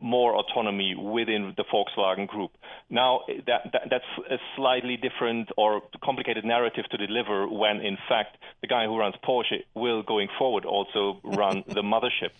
more 0.00 0.36
autonomy 0.36 0.94
within 0.94 1.54
the 1.56 1.64
Volkswagen 1.64 2.26
Group. 2.26 2.52
Now, 2.90 3.20
that, 3.46 3.72
that, 3.72 3.82
that's 3.90 4.30
a 4.30 4.38
slightly 4.56 4.96
different 4.96 5.50
or 5.56 5.82
complicated 6.02 6.44
narrative 6.44 6.84
to 6.90 6.96
deliver 6.96 7.48
when, 7.48 7.80
in 7.80 7.98
fact, 8.08 8.36
the 8.60 8.66
guy 8.66 8.86
who 8.86 8.98
runs 8.98 9.14
Porsche 9.26 9.64
will, 9.74 10.02
going 10.02 10.28
forward, 10.38 10.64
also 10.64 11.20
run 11.22 11.64
the 11.66 11.82
mothership. 11.82 12.30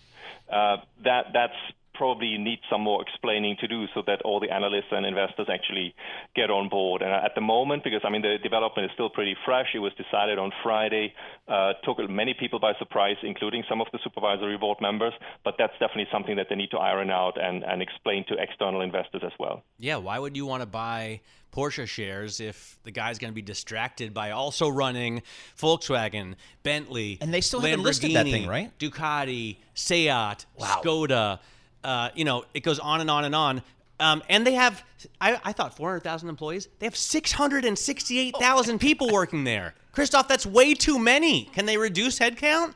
Uh, 0.51 0.77
that 1.03 1.27
that's 1.33 1.53
probably 1.99 2.37
need 2.37 2.59
some 2.71 2.81
more 2.81 3.01
explaining 3.01 3.57
to 3.59 3.67
do 3.67 3.85
so 3.93 4.01
that 4.07 4.21
all 4.23 4.39
the 4.39 4.49
analysts 4.49 4.91
and 4.91 5.05
investors 5.05 5.47
actually 5.51 5.93
get 6.33 6.49
on 6.49 6.69
board. 6.69 7.01
And 7.01 7.11
at 7.11 7.35
the 7.35 7.41
moment, 7.41 7.83
because 7.83 7.99
I 8.05 8.09
mean 8.09 8.21
the 8.21 8.37
development 8.41 8.85
is 8.85 8.91
still 8.93 9.09
pretty 9.09 9.35
fresh, 9.45 9.67
it 9.75 9.79
was 9.79 9.91
decided 10.03 10.39
on 10.39 10.51
Friday, 10.63 11.13
uh, 11.49 11.73
took 11.83 11.97
many 12.09 12.33
people 12.33 12.57
by 12.57 12.71
surprise, 12.79 13.17
including 13.21 13.63
some 13.67 13.81
of 13.81 13.87
the 13.91 13.99
supervisory 14.01 14.57
board 14.57 14.77
members. 14.81 15.13
But 15.43 15.55
that's 15.59 15.73
definitely 15.73 16.07
something 16.09 16.37
that 16.37 16.47
they 16.49 16.55
need 16.55 16.71
to 16.71 16.77
iron 16.77 17.09
out 17.09 17.35
and, 17.37 17.63
and 17.63 17.81
explain 17.81 18.23
to 18.29 18.35
external 18.41 18.79
investors 18.79 19.21
as 19.25 19.33
well. 19.37 19.63
Yeah, 19.77 19.97
why 19.97 20.17
would 20.19 20.37
you 20.37 20.45
want 20.45 20.61
to 20.61 20.67
buy 20.67 21.19
Porsche 21.51 21.85
shares 21.85 22.39
if 22.39 22.77
the 22.83 22.91
guy's 22.91 23.19
going 23.19 23.31
to 23.31 23.35
be 23.35 23.41
distracted 23.41 24.13
by 24.13 24.31
also 24.31 24.69
running 24.69 25.21
Volkswagen, 25.59 26.35
Bentley, 26.63 27.17
and 27.19 27.33
they 27.33 27.41
still 27.41 27.59
haven't 27.59 27.83
listed 27.83 28.13
that 28.15 28.25
thing, 28.25 28.47
right? 28.47 28.71
Ducati, 28.79 29.57
Seat, 29.73 30.07
wow. 30.07 30.45
Skoda. 30.57 31.39
Uh, 31.83 32.09
you 32.15 32.25
know, 32.25 32.45
it 32.53 32.61
goes 32.61 32.79
on 32.79 33.01
and 33.01 33.09
on 33.09 33.25
and 33.25 33.35
on. 33.35 33.61
Um, 33.99 34.23
and 34.29 34.47
they 34.47 34.53
have, 34.53 34.83
I, 35.19 35.39
I 35.43 35.51
thought 35.51 35.75
400,000 35.75 36.29
employees. 36.29 36.69
They 36.79 36.85
have 36.85 36.95
668,000 36.95 38.79
people 38.79 39.11
working 39.11 39.43
there. 39.43 39.75
Christoph, 39.91 40.27
that's 40.27 40.45
way 40.45 40.73
too 40.73 40.97
many. 40.97 41.45
Can 41.45 41.65
they 41.65 41.77
reduce 41.77 42.19
headcount? 42.19 42.73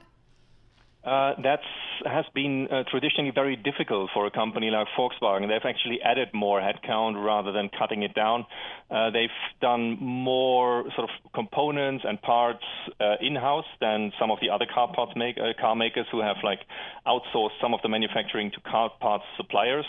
Uh, 1.04 1.34
that's 1.42 1.64
has 2.06 2.26
been 2.34 2.68
uh, 2.72 2.84
traditionally 2.90 3.32
very 3.34 3.56
difficult 3.56 4.10
for 4.14 4.26
a 4.26 4.32
company 4.32 4.70
like 4.70 4.88
Volkswagen. 4.98 5.48
They've 5.48 5.70
actually 5.70 6.00
added 6.04 6.30
more 6.34 6.60
headcount 6.60 7.24
rather 7.24 7.52
than 7.52 7.70
cutting 7.78 8.04
it 8.04 8.14
down. 8.14 8.46
Uh, 8.90 9.10
they've 9.10 9.30
done 9.62 9.98
more 10.00 10.84
sort 10.96 11.10
of 11.10 11.32
components 11.34 12.04
and 12.08 12.22
parts 12.22 12.64
uh, 13.00 13.16
in-house 13.22 13.66
than 13.82 14.12
some 14.20 14.30
of 14.30 14.38
the 14.42 14.50
other 14.50 14.66
car 14.72 14.92
parts 14.94 15.14
make, 15.16 15.38
uh, 15.38 15.54
car 15.60 15.76
makers 15.76 16.06
who 16.12 16.22
have 16.22 16.38
like 16.44 16.60
outsourced 17.08 17.58
some 17.62 17.74
of 17.74 17.80
the 17.82 17.90
manufacturing 17.90 18.52
to 18.52 18.60
car 18.62 18.92
parts 19.00 19.24
suppliers. 19.38 19.86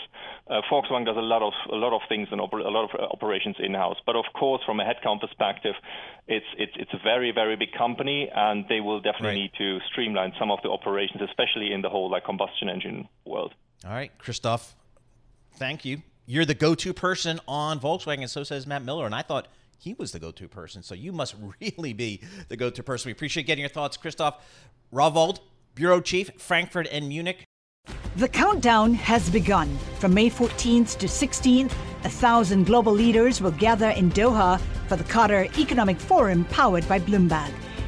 Uh, 0.49 0.61
Volkswagen 0.71 1.05
does 1.05 1.17
a 1.17 1.21
lot 1.21 1.41
of 1.41 1.53
a 1.71 1.75
lot 1.75 1.93
of 1.93 2.01
things 2.09 2.27
and 2.31 2.41
oper- 2.41 2.65
a 2.65 2.69
lot 2.69 2.89
of 2.89 2.99
uh, 2.99 3.03
operations 3.03 3.55
in-house. 3.59 3.97
But 4.05 4.15
of 4.15 4.25
course, 4.33 4.61
from 4.65 4.79
a 4.79 4.83
headcount 4.83 5.21
perspective, 5.21 5.75
it's 6.27 6.45
it's 6.57 6.73
it's 6.75 6.93
a 6.93 6.99
very 7.03 7.31
very 7.31 7.55
big 7.55 7.71
company, 7.77 8.29
and 8.33 8.65
they 8.67 8.79
will 8.79 8.99
definitely 8.99 9.27
right. 9.27 9.35
need 9.35 9.51
to 9.57 9.79
streamline 9.91 10.33
some 10.39 10.51
of 10.51 10.59
the 10.63 10.69
operations, 10.69 11.21
especially 11.21 11.71
in 11.71 11.81
the 11.81 11.89
whole 11.89 12.04
like 12.09 12.25
combustion 12.25 12.69
engine 12.69 13.07
world. 13.25 13.53
All 13.85 13.91
right, 13.91 14.11
Christoph, 14.17 14.75
thank 15.55 15.85
you. 15.85 16.01
You're 16.25 16.45
the 16.45 16.55
go-to 16.55 16.93
person 16.93 17.39
on 17.47 17.79
Volkswagen, 17.79 18.21
and 18.21 18.29
so 18.29 18.43
says 18.43 18.65
Matt 18.65 18.83
Miller. 18.83 19.05
And 19.05 19.13
I 19.13 19.21
thought 19.21 19.47
he 19.77 19.93
was 19.93 20.11
the 20.11 20.19
go-to 20.19 20.47
person, 20.47 20.81
so 20.81 20.95
you 20.95 21.11
must 21.11 21.35
really 21.61 21.93
be 21.93 22.21
the 22.47 22.57
go-to 22.57 22.83
person. 22.83 23.09
We 23.09 23.13
appreciate 23.13 23.45
getting 23.45 23.61
your 23.61 23.69
thoughts, 23.69 23.97
Christoph 23.97 24.43
Rauwald, 24.93 25.39
bureau 25.75 26.01
chief, 26.01 26.31
Frankfurt 26.37 26.87
and 26.91 27.07
Munich. 27.07 27.43
The 28.15 28.29
countdown 28.29 28.93
has 28.93 29.29
begun. 29.29 29.77
From 29.99 30.13
May 30.13 30.29
14th 30.29 30.97
to 30.97 31.05
16th, 31.05 31.73
a 32.05 32.09
thousand 32.09 32.65
global 32.65 32.93
leaders 32.93 33.41
will 33.41 33.51
gather 33.51 33.89
in 33.89 34.09
Doha 34.11 34.59
for 34.87 34.95
the 34.95 35.03
Qatar 35.03 35.55
Economic 35.59 35.99
Forum 35.99 36.45
powered 36.45 36.87
by 36.87 36.97
Bloomberg. 36.97 37.51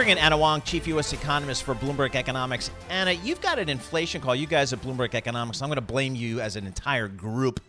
bring 0.00 0.08
in 0.08 0.16
Anna 0.16 0.38
Wong, 0.38 0.62
Chief 0.62 0.86
U.S. 0.86 1.12
Economist 1.12 1.62
for 1.62 1.74
Bloomberg 1.74 2.14
Economics. 2.14 2.70
Anna, 2.88 3.12
you've 3.12 3.42
got 3.42 3.58
an 3.58 3.68
inflation 3.68 4.22
call. 4.22 4.34
You 4.34 4.46
guys 4.46 4.72
at 4.72 4.80
Bloomberg 4.80 5.14
Economics, 5.14 5.60
I'm 5.60 5.68
going 5.68 5.74
to 5.74 5.82
blame 5.82 6.14
you 6.14 6.40
as 6.40 6.56
an 6.56 6.66
entire 6.66 7.06
group. 7.06 7.60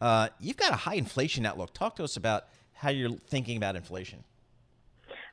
Uh, 0.00 0.28
you've 0.38 0.56
got 0.56 0.72
a 0.72 0.76
high 0.76 0.94
inflation 0.94 1.44
outlook. 1.44 1.74
Talk 1.74 1.96
to 1.96 2.04
us 2.04 2.16
about 2.16 2.44
how 2.74 2.90
you're 2.90 3.10
thinking 3.10 3.56
about 3.56 3.74
inflation. 3.74 4.22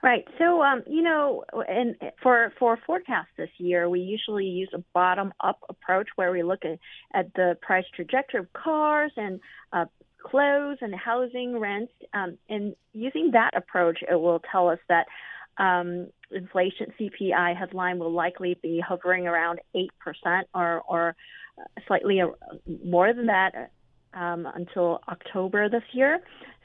Right. 0.02 0.28
So, 0.40 0.64
um, 0.64 0.82
you 0.88 1.04
know, 1.04 1.44
and 1.70 1.96
for 2.24 2.52
for 2.58 2.80
forecast 2.88 3.28
this 3.38 3.52
year, 3.60 3.88
we 3.88 4.00
usually 4.00 4.46
use 4.46 4.70
a 4.74 4.84
bottom 4.96 5.34
up 5.40 5.60
approach 5.70 6.08
where 6.16 6.32
we 6.32 6.42
look 6.42 6.66
at, 6.66 6.80
at 7.14 7.36
the 7.36 7.56
price 7.62 7.86
trajectory 7.96 8.40
of 8.40 8.52
cars 8.54 9.12
and 9.16 9.40
uh, 9.74 9.86
clothes 10.24 10.80
and 10.82 10.96
housing 10.96 11.60
rents. 11.60 11.94
Um, 12.16 12.40
and 12.50 12.76
using 12.94 13.30
that 13.34 13.52
approach, 13.56 14.00
it 14.10 14.16
will 14.16 14.42
tell 14.52 14.70
us 14.70 14.80
that 14.90 15.06
um, 15.58 16.08
inflation 16.32 16.94
CPI 17.00 17.56
headline 17.56 18.00
will 18.00 18.12
likely 18.12 18.58
be 18.62 18.80
hovering 18.86 19.28
around 19.28 19.60
8% 19.76 19.88
or, 20.54 20.82
or 20.88 21.16
slightly 21.88 22.22
more 22.84 23.14
than 23.14 23.28
that 23.28 23.72
um, 24.14 24.48
until 24.54 25.02
October 25.08 25.70
this 25.70 25.84
year. 25.94 26.20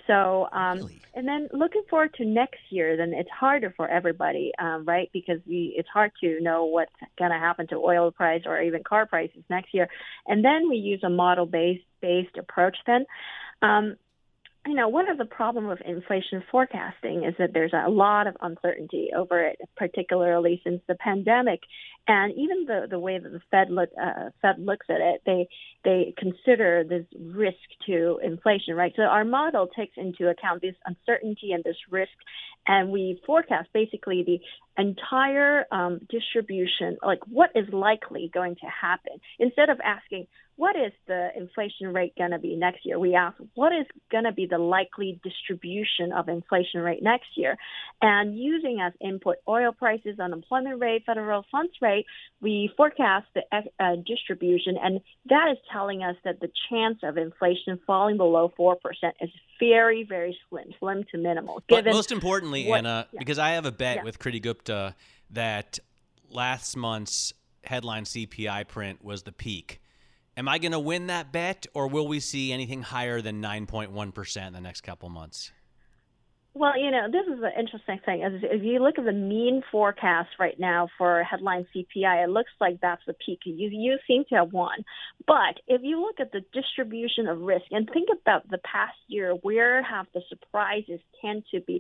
So, 0.07 0.49
um, 0.53 0.79
really? 0.79 1.01
and 1.15 1.29
then 1.29 1.49
looking 1.53 1.83
forward 1.89 2.15
to 2.15 2.25
next 2.25 2.61
year, 2.71 2.97
then 2.97 3.13
it's 3.15 3.31
harder 3.31 3.73
for 3.77 3.89
everybody, 3.89 4.51
um, 4.59 4.85
right? 4.85 5.09
Because 5.13 5.39
we, 5.47 5.75
it's 5.77 5.89
hard 5.89 6.11
to 6.23 6.41
know 6.41 6.65
what's 6.65 6.93
going 7.19 7.31
to 7.31 7.39
happen 7.39 7.69
to 7.69 7.77
oil 7.77 8.11
price 8.11 8.43
or 8.45 8.61
even 8.61 8.83
car 8.83 9.07
prices 9.07 9.45
next 9.49 9.73
year. 9.73 9.89
And 10.27 10.45
then 10.45 10.69
we 10.69 10.77
use 10.77 11.01
a 11.05 11.11
model 11.11 11.47
based 11.47 11.85
based 12.01 12.37
approach 12.37 12.77
then. 12.85 13.07
Um, 13.63 13.97
you 14.67 14.75
know, 14.75 14.89
one 14.89 15.09
of 15.09 15.19
the 15.19 15.25
problems 15.25 15.69
with 15.69 15.81
inflation 15.81 16.43
forecasting 16.51 17.25
is 17.25 17.35
that 17.39 17.51
there's 17.53 17.73
a 17.73 17.91
lot 17.91 18.29
of 18.29 18.37
uncertainty 18.41 19.09
over 19.17 19.45
it, 19.45 19.59
particularly 19.77 20.61
since 20.63 20.81
the 20.87 20.95
pandemic, 20.95 21.61
and 22.07 22.33
even 22.33 22.65
the 22.67 22.87
the 22.89 22.99
way 22.99 23.19
that 23.19 23.29
the 23.29 23.41
Fed 23.51 23.71
look 23.71 23.91
uh, 24.01 24.31
Fed 24.41 24.59
looks 24.59 24.87
at 24.89 25.01
it, 25.01 25.23
they 25.27 25.49
they 25.85 26.15
consider 26.17 26.85
this 26.89 27.05
risk 27.19 27.59
to 27.87 28.21
inflation, 28.23 28.77
right? 28.77 28.93
So 28.95 29.03
our 29.03 29.25
model 29.25 29.67
takes 29.67 29.95
into 29.97 30.29
account 30.29 30.63
this 30.63 30.77
uncertainty 30.87 31.51
and 31.53 31.65
this 31.65 31.77
risk, 31.91 32.13
and 32.67 32.91
we 32.91 33.21
forecast 33.27 33.69
basically 33.73 34.23
the 34.25 34.41
entire 34.79 35.67
um, 35.71 36.01
distribution, 36.09 36.99
like 37.05 37.21
what 37.27 37.51
is 37.55 37.67
likely 37.73 38.31
going 38.33 38.57
to 38.57 38.67
happen, 38.67 39.15
instead 39.39 39.69
of 39.69 39.79
asking 39.81 40.27
what 40.57 40.77
is 40.77 40.93
the 41.07 41.31
inflation 41.37 41.93
rate 41.93 42.15
going 42.17 42.31
to 42.31 42.39
be 42.39 42.57
next 42.57 42.85
year? 42.85 42.99
We 42.99 43.15
ask, 43.15 43.37
what 43.55 43.73
is 43.73 43.87
going 44.11 44.25
to 44.25 44.33
be 44.33 44.47
the 44.47 44.59
likely 44.59 45.21
distribution 45.25 46.13
of 46.17 46.29
inflation 46.29 46.81
rate 46.81 47.03
next 47.03 47.29
year? 47.37 47.57
And 48.01 48.39
using 48.39 48.79
as 48.81 48.93
input 49.01 49.37
oil 49.49 49.73
prices, 49.73 50.21
unemployment 50.21 50.81
rate, 50.81 51.05
federal 51.07 51.45
funds 51.51 51.73
rate, 51.81 52.07
we 52.41 52.71
forecast 52.77 53.27
the 53.35 53.43
uh, 53.81 53.97
distribution, 54.07 54.77
and 54.81 55.01
that 55.29 55.49
is 55.51 55.59
telling 55.73 56.03
us 56.03 56.17
that 56.25 56.41
the 56.41 56.51
chance 56.71 56.99
of 57.03 57.17
inflation 57.17 57.81
falling 57.87 58.17
below 58.19 58.53
4% 58.59 58.77
is 59.21 59.31
very, 59.59 60.05
very 60.05 60.37
slim, 60.49 60.67
slim 60.79 61.05
to 61.13 61.19
minimal. 61.19 61.63
But 61.69 61.87
most 61.87 62.13
importantly, 62.13 62.69
what, 62.69 62.79
Anna, 62.79 63.07
yeah. 63.11 63.19
because 63.19 63.39
I 63.39 63.51
have 63.51 63.65
a 63.65 63.73
bet 63.73 63.97
yeah. 63.97 64.05
with 64.05 64.19
Kriti 64.19 64.43
Gupta 64.43 64.62
that 64.67 65.79
last 66.31 66.77
month's 66.77 67.33
headline 67.65 68.05
CPI 68.05 68.67
print 68.69 69.05
was 69.05 69.23
the 69.23 69.33
peak 69.33 69.81
Am 70.37 70.49
I 70.49 70.59
going 70.59 70.73
to 70.73 70.81
win 70.81 71.09
that 71.09 71.31
bet, 71.31 71.67
or 71.75 71.89
will 71.89 72.09
we 72.09 72.19
see 72.19 72.53
anything 72.53 72.83
higher 72.83 73.21
than 73.21 73.43
9.1% 73.43 74.47
in 74.47 74.53
the 74.55 74.61
next 74.61 74.81
couple 74.81 75.11
months? 75.11 75.53
Well, 76.55 76.79
you 76.79 76.91
know, 76.91 77.07
this 77.11 77.27
is 77.27 77.43
an 77.43 77.53
interesting 77.59 77.99
thing. 78.05 78.21
If 78.43 78.63
you 78.63 78.79
look 78.79 78.99
at 78.99 79.07
the 79.07 79.13
mean 79.13 79.63
forecast 79.73 80.31
right 80.39 80.59
now 80.59 80.89
for 80.99 81.23
headline 81.23 81.67
CPI, 81.75 82.25
it 82.25 82.31
looks 82.31 82.51
like 82.61 82.79
that's 82.81 83.01
the 83.07 83.15
peak. 83.15 83.41
You, 83.45 83.71
you 83.73 83.99
seem 84.07 84.25
to 84.29 84.35
have 84.37 84.53
won. 84.53 84.85
But 85.27 85.61
if 85.67 85.81
you 85.83 86.01
look 86.01 86.21
at 86.21 86.33
the 86.33 86.43
distribution 86.53 87.27
of 87.27 87.41
risk 87.41 87.65
and 87.71 87.89
think 87.91 88.09
about 88.13 88.51
the 88.51 88.59
past 88.59 88.97
year, 89.09 89.33
where 89.33 89.83
have 89.83 90.07
the 90.13 90.21
surprises 90.29 91.01
tend 91.23 91.45
to 91.55 91.61
be? 91.61 91.77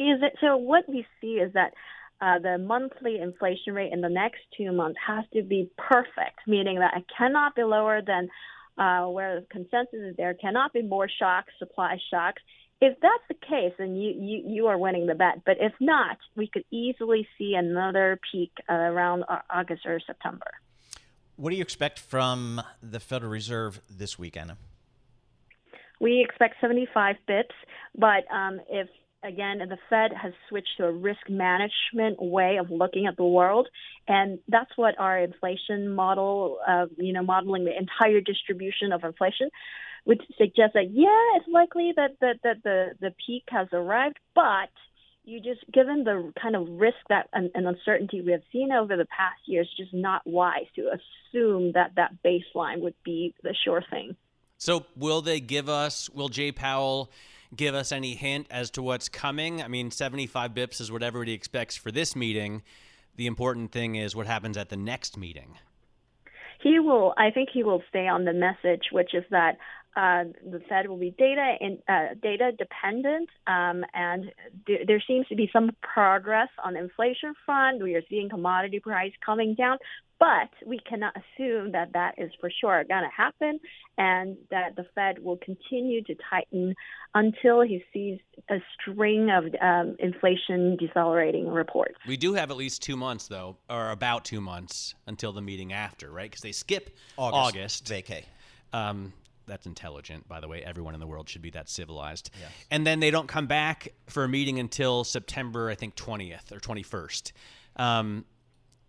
Is 0.00 0.22
it 0.22 0.36
so? 0.40 0.56
What 0.56 0.88
we 0.88 1.06
see 1.20 1.34
is 1.34 1.52
that 1.52 1.72
uh, 2.20 2.38
the 2.38 2.58
monthly 2.58 3.18
inflation 3.20 3.74
rate 3.74 3.92
in 3.92 4.00
the 4.00 4.08
next 4.08 4.40
two 4.56 4.72
months 4.72 4.98
has 5.06 5.24
to 5.34 5.42
be 5.42 5.70
perfect, 5.76 6.40
meaning 6.46 6.78
that 6.78 6.94
it 6.96 7.04
cannot 7.16 7.54
be 7.54 7.62
lower 7.62 8.00
than 8.00 8.28
uh, 8.78 9.06
where 9.06 9.40
the 9.40 9.46
consensus 9.46 9.92
is 9.92 10.16
there, 10.16 10.34
cannot 10.34 10.72
be 10.72 10.82
more 10.82 11.08
shocks, 11.08 11.52
supply 11.58 11.98
shocks. 12.10 12.42
If 12.80 12.98
that's 13.00 13.24
the 13.28 13.34
case, 13.34 13.72
then 13.78 13.96
you, 13.96 14.10
you, 14.18 14.42
you 14.46 14.66
are 14.66 14.76
winning 14.76 15.06
the 15.06 15.14
bet. 15.14 15.42
But 15.46 15.56
if 15.60 15.72
not, 15.80 16.18
we 16.36 16.46
could 16.46 16.64
easily 16.70 17.26
see 17.38 17.54
another 17.54 18.18
peak 18.30 18.52
uh, 18.68 18.74
around 18.74 19.24
August 19.50 19.86
or 19.86 19.98
September. 20.06 20.50
What 21.36 21.50
do 21.50 21.56
you 21.56 21.62
expect 21.62 21.98
from 21.98 22.62
the 22.82 23.00
Federal 23.00 23.30
Reserve 23.30 23.80
this 23.90 24.18
week, 24.18 24.36
Anna? 24.36 24.56
We 26.00 26.22
expect 26.22 26.56
75 26.60 27.16
bips, 27.28 27.44
but 27.96 28.30
um, 28.30 28.60
if 28.68 28.88
again, 29.26 29.58
the 29.58 29.78
Fed 29.90 30.12
has 30.12 30.32
switched 30.48 30.76
to 30.78 30.86
a 30.86 30.92
risk 30.92 31.28
management 31.28 32.20
way 32.20 32.56
of 32.58 32.70
looking 32.70 33.06
at 33.06 33.16
the 33.16 33.24
world, 33.24 33.68
and 34.06 34.38
that's 34.48 34.70
what 34.76 34.98
our 34.98 35.18
inflation 35.18 35.90
model, 35.90 36.58
uh, 36.66 36.86
you 36.96 37.12
know, 37.12 37.22
modeling 37.22 37.64
the 37.64 37.76
entire 37.76 38.20
distribution 38.20 38.92
of 38.92 39.04
inflation, 39.04 39.50
would 40.04 40.22
suggest 40.38 40.74
that 40.74 40.90
yeah, 40.92 41.36
it's 41.36 41.48
likely 41.48 41.92
that 41.96 42.12
that, 42.20 42.36
that 42.44 42.62
the 42.62 42.90
the 43.00 43.12
peak 43.26 43.44
has 43.48 43.66
arrived, 43.72 44.18
but 44.34 44.70
you 45.24 45.40
just 45.40 45.60
given 45.72 46.04
the 46.04 46.32
kind 46.40 46.54
of 46.54 46.68
risk 46.68 46.98
that 47.08 47.28
and, 47.32 47.50
and 47.54 47.66
uncertainty 47.66 48.20
we 48.20 48.30
have 48.30 48.42
seen 48.52 48.70
over 48.70 48.96
the 48.96 49.06
past 49.06 49.40
year, 49.46 49.62
it's 49.62 49.76
just 49.76 49.92
not 49.92 50.22
wise 50.24 50.66
to 50.76 50.82
assume 50.82 51.72
that 51.72 51.92
that 51.96 52.12
baseline 52.24 52.80
would 52.80 52.94
be 53.04 53.34
the 53.42 53.54
sure 53.64 53.82
thing. 53.90 54.16
So, 54.58 54.86
will 54.96 55.20
they 55.20 55.40
give 55.40 55.68
us? 55.68 56.08
Will 56.10 56.28
Jay 56.28 56.52
Powell? 56.52 57.10
Give 57.54 57.74
us 57.74 57.92
any 57.92 58.14
hint 58.14 58.46
as 58.50 58.70
to 58.72 58.82
what's 58.82 59.08
coming? 59.08 59.62
I 59.62 59.68
mean, 59.68 59.90
75 59.90 60.52
bips 60.52 60.80
is 60.80 60.90
what 60.90 61.02
everybody 61.02 61.32
expects 61.32 61.76
for 61.76 61.90
this 61.90 62.16
meeting. 62.16 62.62
The 63.16 63.26
important 63.26 63.72
thing 63.72 63.96
is 63.96 64.16
what 64.16 64.26
happens 64.26 64.56
at 64.56 64.68
the 64.68 64.76
next 64.76 65.16
meeting. 65.16 65.58
He 66.62 66.78
will, 66.78 67.14
I 67.16 67.30
think 67.30 67.50
he 67.52 67.62
will 67.62 67.82
stay 67.88 68.08
on 68.08 68.24
the 68.24 68.32
message, 68.32 68.86
which 68.90 69.14
is 69.14 69.24
that 69.30 69.58
uh, 69.96 70.24
the 70.44 70.60
Fed 70.68 70.88
will 70.88 70.98
be 70.98 71.14
data 71.16 71.54
and 71.58 71.78
uh, 71.88 72.14
data 72.22 72.52
dependent, 72.58 73.30
um, 73.46 73.82
and 73.94 74.30
th- 74.66 74.86
there 74.86 75.02
seems 75.06 75.26
to 75.28 75.34
be 75.34 75.48
some 75.52 75.70
progress 75.80 76.48
on 76.62 76.74
the 76.74 76.80
inflation 76.80 77.32
front. 77.46 77.82
We 77.82 77.94
are 77.94 78.02
seeing 78.10 78.28
commodity 78.28 78.78
price 78.78 79.12
coming 79.24 79.54
down, 79.54 79.78
but 80.20 80.50
we 80.66 80.78
cannot 80.86 81.14
assume 81.16 81.72
that 81.72 81.94
that 81.94 82.16
is 82.18 82.30
for 82.40 82.50
sure 82.60 82.84
going 82.84 83.04
to 83.04 83.10
happen, 83.16 83.58
and 83.96 84.36
that 84.50 84.76
the 84.76 84.84
Fed 84.94 85.18
will 85.18 85.38
continue 85.38 86.02
to 86.02 86.14
tighten 86.28 86.74
until 87.14 87.62
he 87.62 87.82
sees 87.94 88.18
a 88.50 88.56
string 88.74 89.30
of 89.30 89.44
um, 89.62 89.96
inflation 89.98 90.76
decelerating 90.76 91.48
reports. 91.48 91.94
We 92.06 92.18
do 92.18 92.34
have 92.34 92.50
at 92.50 92.58
least 92.58 92.82
two 92.82 92.96
months, 92.98 93.28
though, 93.28 93.56
or 93.70 93.92
about 93.92 94.26
two 94.26 94.42
months 94.42 94.94
until 95.06 95.32
the 95.32 95.40
meeting 95.40 95.72
after, 95.72 96.10
right? 96.10 96.30
Because 96.30 96.42
they 96.42 96.52
skip 96.52 96.96
August. 97.16 97.56
August. 97.56 97.84
Vacay. 97.86 98.24
Um, 98.74 99.14
that's 99.46 99.66
intelligent, 99.66 100.28
by 100.28 100.40
the 100.40 100.48
way. 100.48 100.62
Everyone 100.62 100.94
in 100.94 101.00
the 101.00 101.06
world 101.06 101.28
should 101.28 101.42
be 101.42 101.50
that 101.50 101.68
civilized. 101.68 102.30
Yes. 102.38 102.50
And 102.70 102.86
then 102.86 103.00
they 103.00 103.10
don't 103.10 103.28
come 103.28 103.46
back 103.46 103.88
for 104.06 104.24
a 104.24 104.28
meeting 104.28 104.58
until 104.58 105.04
September, 105.04 105.70
I 105.70 105.74
think, 105.74 105.94
20th 105.96 106.52
or 106.52 106.58
21st. 106.58 107.32
Um, 107.76 108.24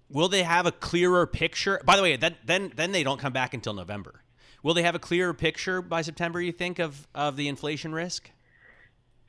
will 0.09 0.29
they 0.29 0.43
have 0.43 0.65
a 0.65 0.71
clearer 0.71 1.27
picture? 1.27 1.81
By 1.85 1.95
the 1.95 2.03
way, 2.03 2.15
that, 2.15 2.45
then 2.45 2.71
then 2.75 2.91
they 2.91 3.03
don't 3.03 3.19
come 3.19 3.33
back 3.33 3.53
until 3.53 3.73
November. 3.73 4.23
Will 4.63 4.73
they 4.73 4.83
have 4.83 4.95
a 4.95 4.99
clearer 4.99 5.33
picture 5.33 5.81
by 5.81 6.01
September? 6.01 6.41
You 6.41 6.51
think 6.51 6.79
of 6.79 7.07
of 7.13 7.35
the 7.35 7.47
inflation 7.47 7.93
risk? 7.93 8.31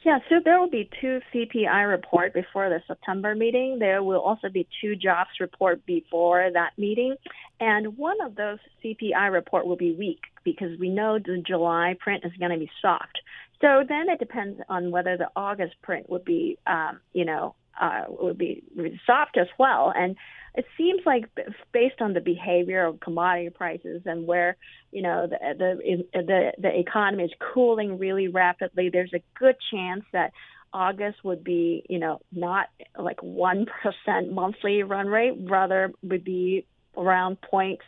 Yeah, 0.05 0.21
so 0.29 0.37
there 0.45 0.61
will 0.61 0.71
be 0.71 0.89
two 1.01 1.21
CPI 1.35 1.89
report 1.89 2.33
before 2.33 2.69
the 2.69 2.81
September 2.87 3.35
meeting. 3.35 3.79
There 3.81 4.03
will 4.03 4.21
also 4.21 4.49
be 4.49 4.67
two 4.81 4.95
jobs 4.95 5.31
report 5.41 5.85
before 5.87 6.51
that 6.53 6.71
meeting, 6.79 7.17
and 7.59 7.97
one 7.99 8.21
of 8.25 8.37
those 8.37 8.59
CPI 8.83 9.33
report 9.33 9.67
will 9.67 9.77
be 9.77 9.93
weak 9.93 10.21
because 10.45 10.79
we 10.79 10.89
know 10.89 11.19
the 11.19 11.43
July 11.45 11.97
print 11.99 12.25
is 12.25 12.33
going 12.39 12.53
to 12.53 12.59
be 12.59 12.71
soft. 12.81 13.19
So 13.61 13.83
then 13.89 14.09
it 14.09 14.21
depends 14.21 14.61
on 14.69 14.93
whether 14.93 15.17
the 15.17 15.31
August 15.35 15.75
print 15.83 16.09
would 16.09 16.25
be, 16.25 16.59
um, 16.67 17.01
you 17.13 17.25
know, 17.25 17.57
uh, 17.81 18.05
would 18.09 18.39
be 18.39 18.63
soft 19.07 19.37
as 19.37 19.49
well. 19.59 19.93
And 19.95 20.17
it 20.55 20.67
seems 20.77 21.01
like 21.07 21.27
based 21.73 22.01
on 22.01 22.15
the 22.15 22.21
behavior 22.21 22.85
of 22.85 23.01
commodity 23.01 23.51
prices 23.51 24.03
and 24.07 24.27
where 24.27 24.57
you 24.91 25.03
know 25.03 25.27
the 25.27 25.39
the 25.57 26.05
the, 26.13 26.53
the 26.59 26.79
economy 26.79 27.25
is 27.25 27.31
cooling 27.55 27.99
really 27.99 28.29
rapidly, 28.29 28.91
there's 28.93 29.13
a 29.15 29.23
good 29.39 29.57
chance 29.71 30.05
that 30.13 30.33
August 30.73 31.25
would 31.25 31.45
be 31.45 31.85
you 31.89 31.99
know 31.99 32.21
not 32.33 32.67
like 32.99 33.23
one 33.23 33.67
percent 33.83 34.33
monthly 34.33 34.83
run 34.83 35.07
rate, 35.07 35.35
rather 35.49 35.93
would 36.03 36.25
be 36.25 36.67
around 36.97 37.41
point 37.41 37.79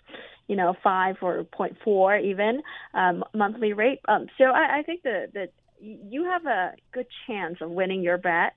you 0.47 0.57
know 0.57 0.77
five 0.85 1.17
or 1.23 1.45
point 1.45 1.77
four 1.83 2.17
even 2.17 2.63
um, 2.95 3.25
monthly 3.35 3.73
rate. 3.73 4.01
Um, 4.07 4.27
so 4.39 4.45
I, 4.45 4.79
I 4.79 4.83
think 4.83 5.03
that 5.03 5.31
that 5.35 5.53
you 5.81 6.25
have 6.25 6.47
a 6.47 6.75
good 6.93 7.07
chance 7.27 7.57
of 7.61 7.71
winning 7.71 8.03
your 8.03 8.19
bet 8.19 8.55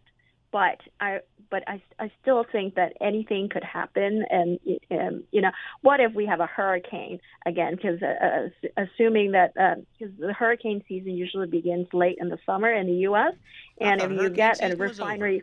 but 0.54 0.80
I 1.02 1.20
but 1.52 1.68
I, 1.68 1.82
I 2.00 2.10
still 2.22 2.46
think 2.50 2.76
that 2.76 2.94
anything 3.02 3.50
could 3.50 3.64
happen 3.64 4.24
and, 4.30 4.60
um, 4.90 5.24
you 5.32 5.42
know 5.42 5.52
what 5.82 6.00
if 6.00 6.14
we 6.14 6.26
have 6.28 6.40
a 6.40 6.46
hurricane 6.46 7.20
again 7.46 7.76
because 7.76 8.02
uh, 8.02 8.48
uh, 8.80 8.86
assuming 8.86 9.32
that 9.32 9.54
because 9.54 10.14
uh, 10.22 10.28
the 10.28 10.34
hurricane 10.34 10.84
season 10.88 11.12
usually 11.12 11.48
begins 11.48 11.88
late 11.92 12.18
in 12.22 12.30
the 12.30 12.38
summer 12.46 12.72
in 12.72 12.88
the 12.88 13.00
U.S. 13.10 13.34
and 13.82 14.02
if 14.02 14.12
you 14.12 14.30
get 14.30 14.64
a 14.64 14.76
refinery 14.76 15.42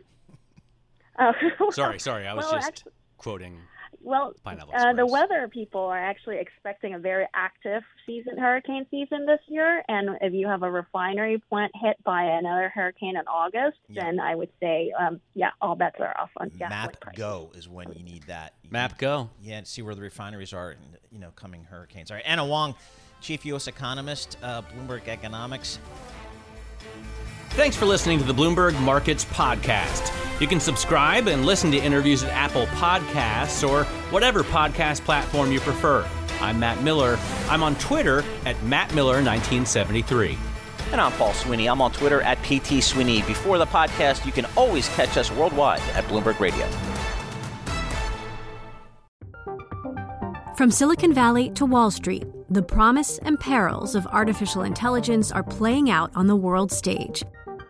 uh, 1.19 1.33
sorry 1.71 1.99
sorry 1.99 2.25
I 2.25 2.33
was 2.33 2.45
well, 2.45 2.53
just 2.53 2.67
actually, 2.67 2.91
quoting 3.17 3.59
well, 4.03 4.33
uh, 4.45 4.93
the 4.93 5.05
weather 5.05 5.47
people 5.47 5.81
are 5.81 5.97
actually 5.97 6.37
expecting 6.37 6.93
a 6.93 6.99
very 6.99 7.27
active 7.33 7.83
season, 8.05 8.37
hurricane 8.37 8.85
season 8.89 9.25
this 9.25 9.39
year. 9.47 9.83
And 9.87 10.17
if 10.21 10.33
you 10.33 10.47
have 10.47 10.63
a 10.63 10.71
refinery 10.71 11.41
plant 11.49 11.71
hit 11.75 11.97
by 12.03 12.23
another 12.23 12.69
hurricane 12.69 13.15
in 13.15 13.27
August, 13.27 13.77
yeah. 13.87 14.03
then 14.03 14.19
I 14.19 14.35
would 14.35 14.49
say, 14.59 14.91
um, 14.99 15.21
yeah, 15.33 15.51
all 15.61 15.75
bets 15.75 15.97
are 15.99 16.15
off 16.19 16.31
on 16.37 16.51
Map 16.59 16.99
prices. 16.99 17.17
Go 17.17 17.51
is 17.55 17.67
when 17.67 17.91
you 17.93 18.03
need 18.03 18.23
that. 18.23 18.53
You 18.63 18.69
Map 18.71 18.97
Go. 18.97 19.29
Yeah, 19.41 19.57
and 19.57 19.67
see 19.67 19.81
where 19.81 19.95
the 19.95 20.01
refineries 20.01 20.53
are, 20.53 20.71
and, 20.71 20.97
you 21.11 21.19
know, 21.19 21.31
coming 21.35 21.63
hurricanes. 21.63 22.11
All 22.11 22.15
right, 22.15 22.25
Anna 22.25 22.45
Wong, 22.45 22.75
chief 23.21 23.45
U.S. 23.45 23.67
economist, 23.67 24.37
uh, 24.41 24.61
Bloomberg 24.63 25.07
Economics. 25.07 25.79
Thanks 27.53 27.75
for 27.75 27.85
listening 27.85 28.17
to 28.17 28.23
the 28.23 28.33
Bloomberg 28.33 28.79
Markets 28.79 29.25
Podcast. 29.25 30.09
You 30.39 30.47
can 30.47 30.61
subscribe 30.61 31.27
and 31.27 31.45
listen 31.45 31.69
to 31.71 31.77
interviews 31.77 32.23
at 32.23 32.29
Apple 32.29 32.65
Podcasts 32.67 33.67
or 33.67 33.83
whatever 34.09 34.41
podcast 34.41 35.01
platform 35.01 35.51
you 35.51 35.59
prefer. 35.59 36.07
I'm 36.39 36.61
Matt 36.61 36.81
Miller. 36.81 37.19
I'm 37.49 37.61
on 37.61 37.75
Twitter 37.75 38.23
at 38.45 38.55
MattMiller1973. 38.61 40.37
And 40.93 41.01
I'm 41.01 41.11
Paul 41.11 41.33
Sweeney. 41.33 41.67
I'm 41.67 41.81
on 41.81 41.91
Twitter 41.91 42.21
at 42.21 42.41
PT 42.41 42.81
Sweeney. 42.81 43.21
Before 43.23 43.57
the 43.57 43.65
podcast, 43.65 44.25
you 44.25 44.31
can 44.31 44.45
always 44.55 44.87
catch 44.87 45.17
us 45.17 45.29
worldwide 45.29 45.81
at 45.93 46.05
Bloomberg 46.05 46.39
Radio. 46.39 46.65
From 50.55 50.71
Silicon 50.71 51.13
Valley 51.13 51.49
to 51.51 51.65
Wall 51.65 51.91
Street, 51.91 52.23
the 52.49 52.63
promise 52.63 53.17
and 53.19 53.37
perils 53.37 53.93
of 53.93 54.07
artificial 54.07 54.61
intelligence 54.63 55.33
are 55.33 55.43
playing 55.43 55.89
out 55.89 56.11
on 56.15 56.27
the 56.27 56.35
world 56.35 56.71
stage. 56.71 57.23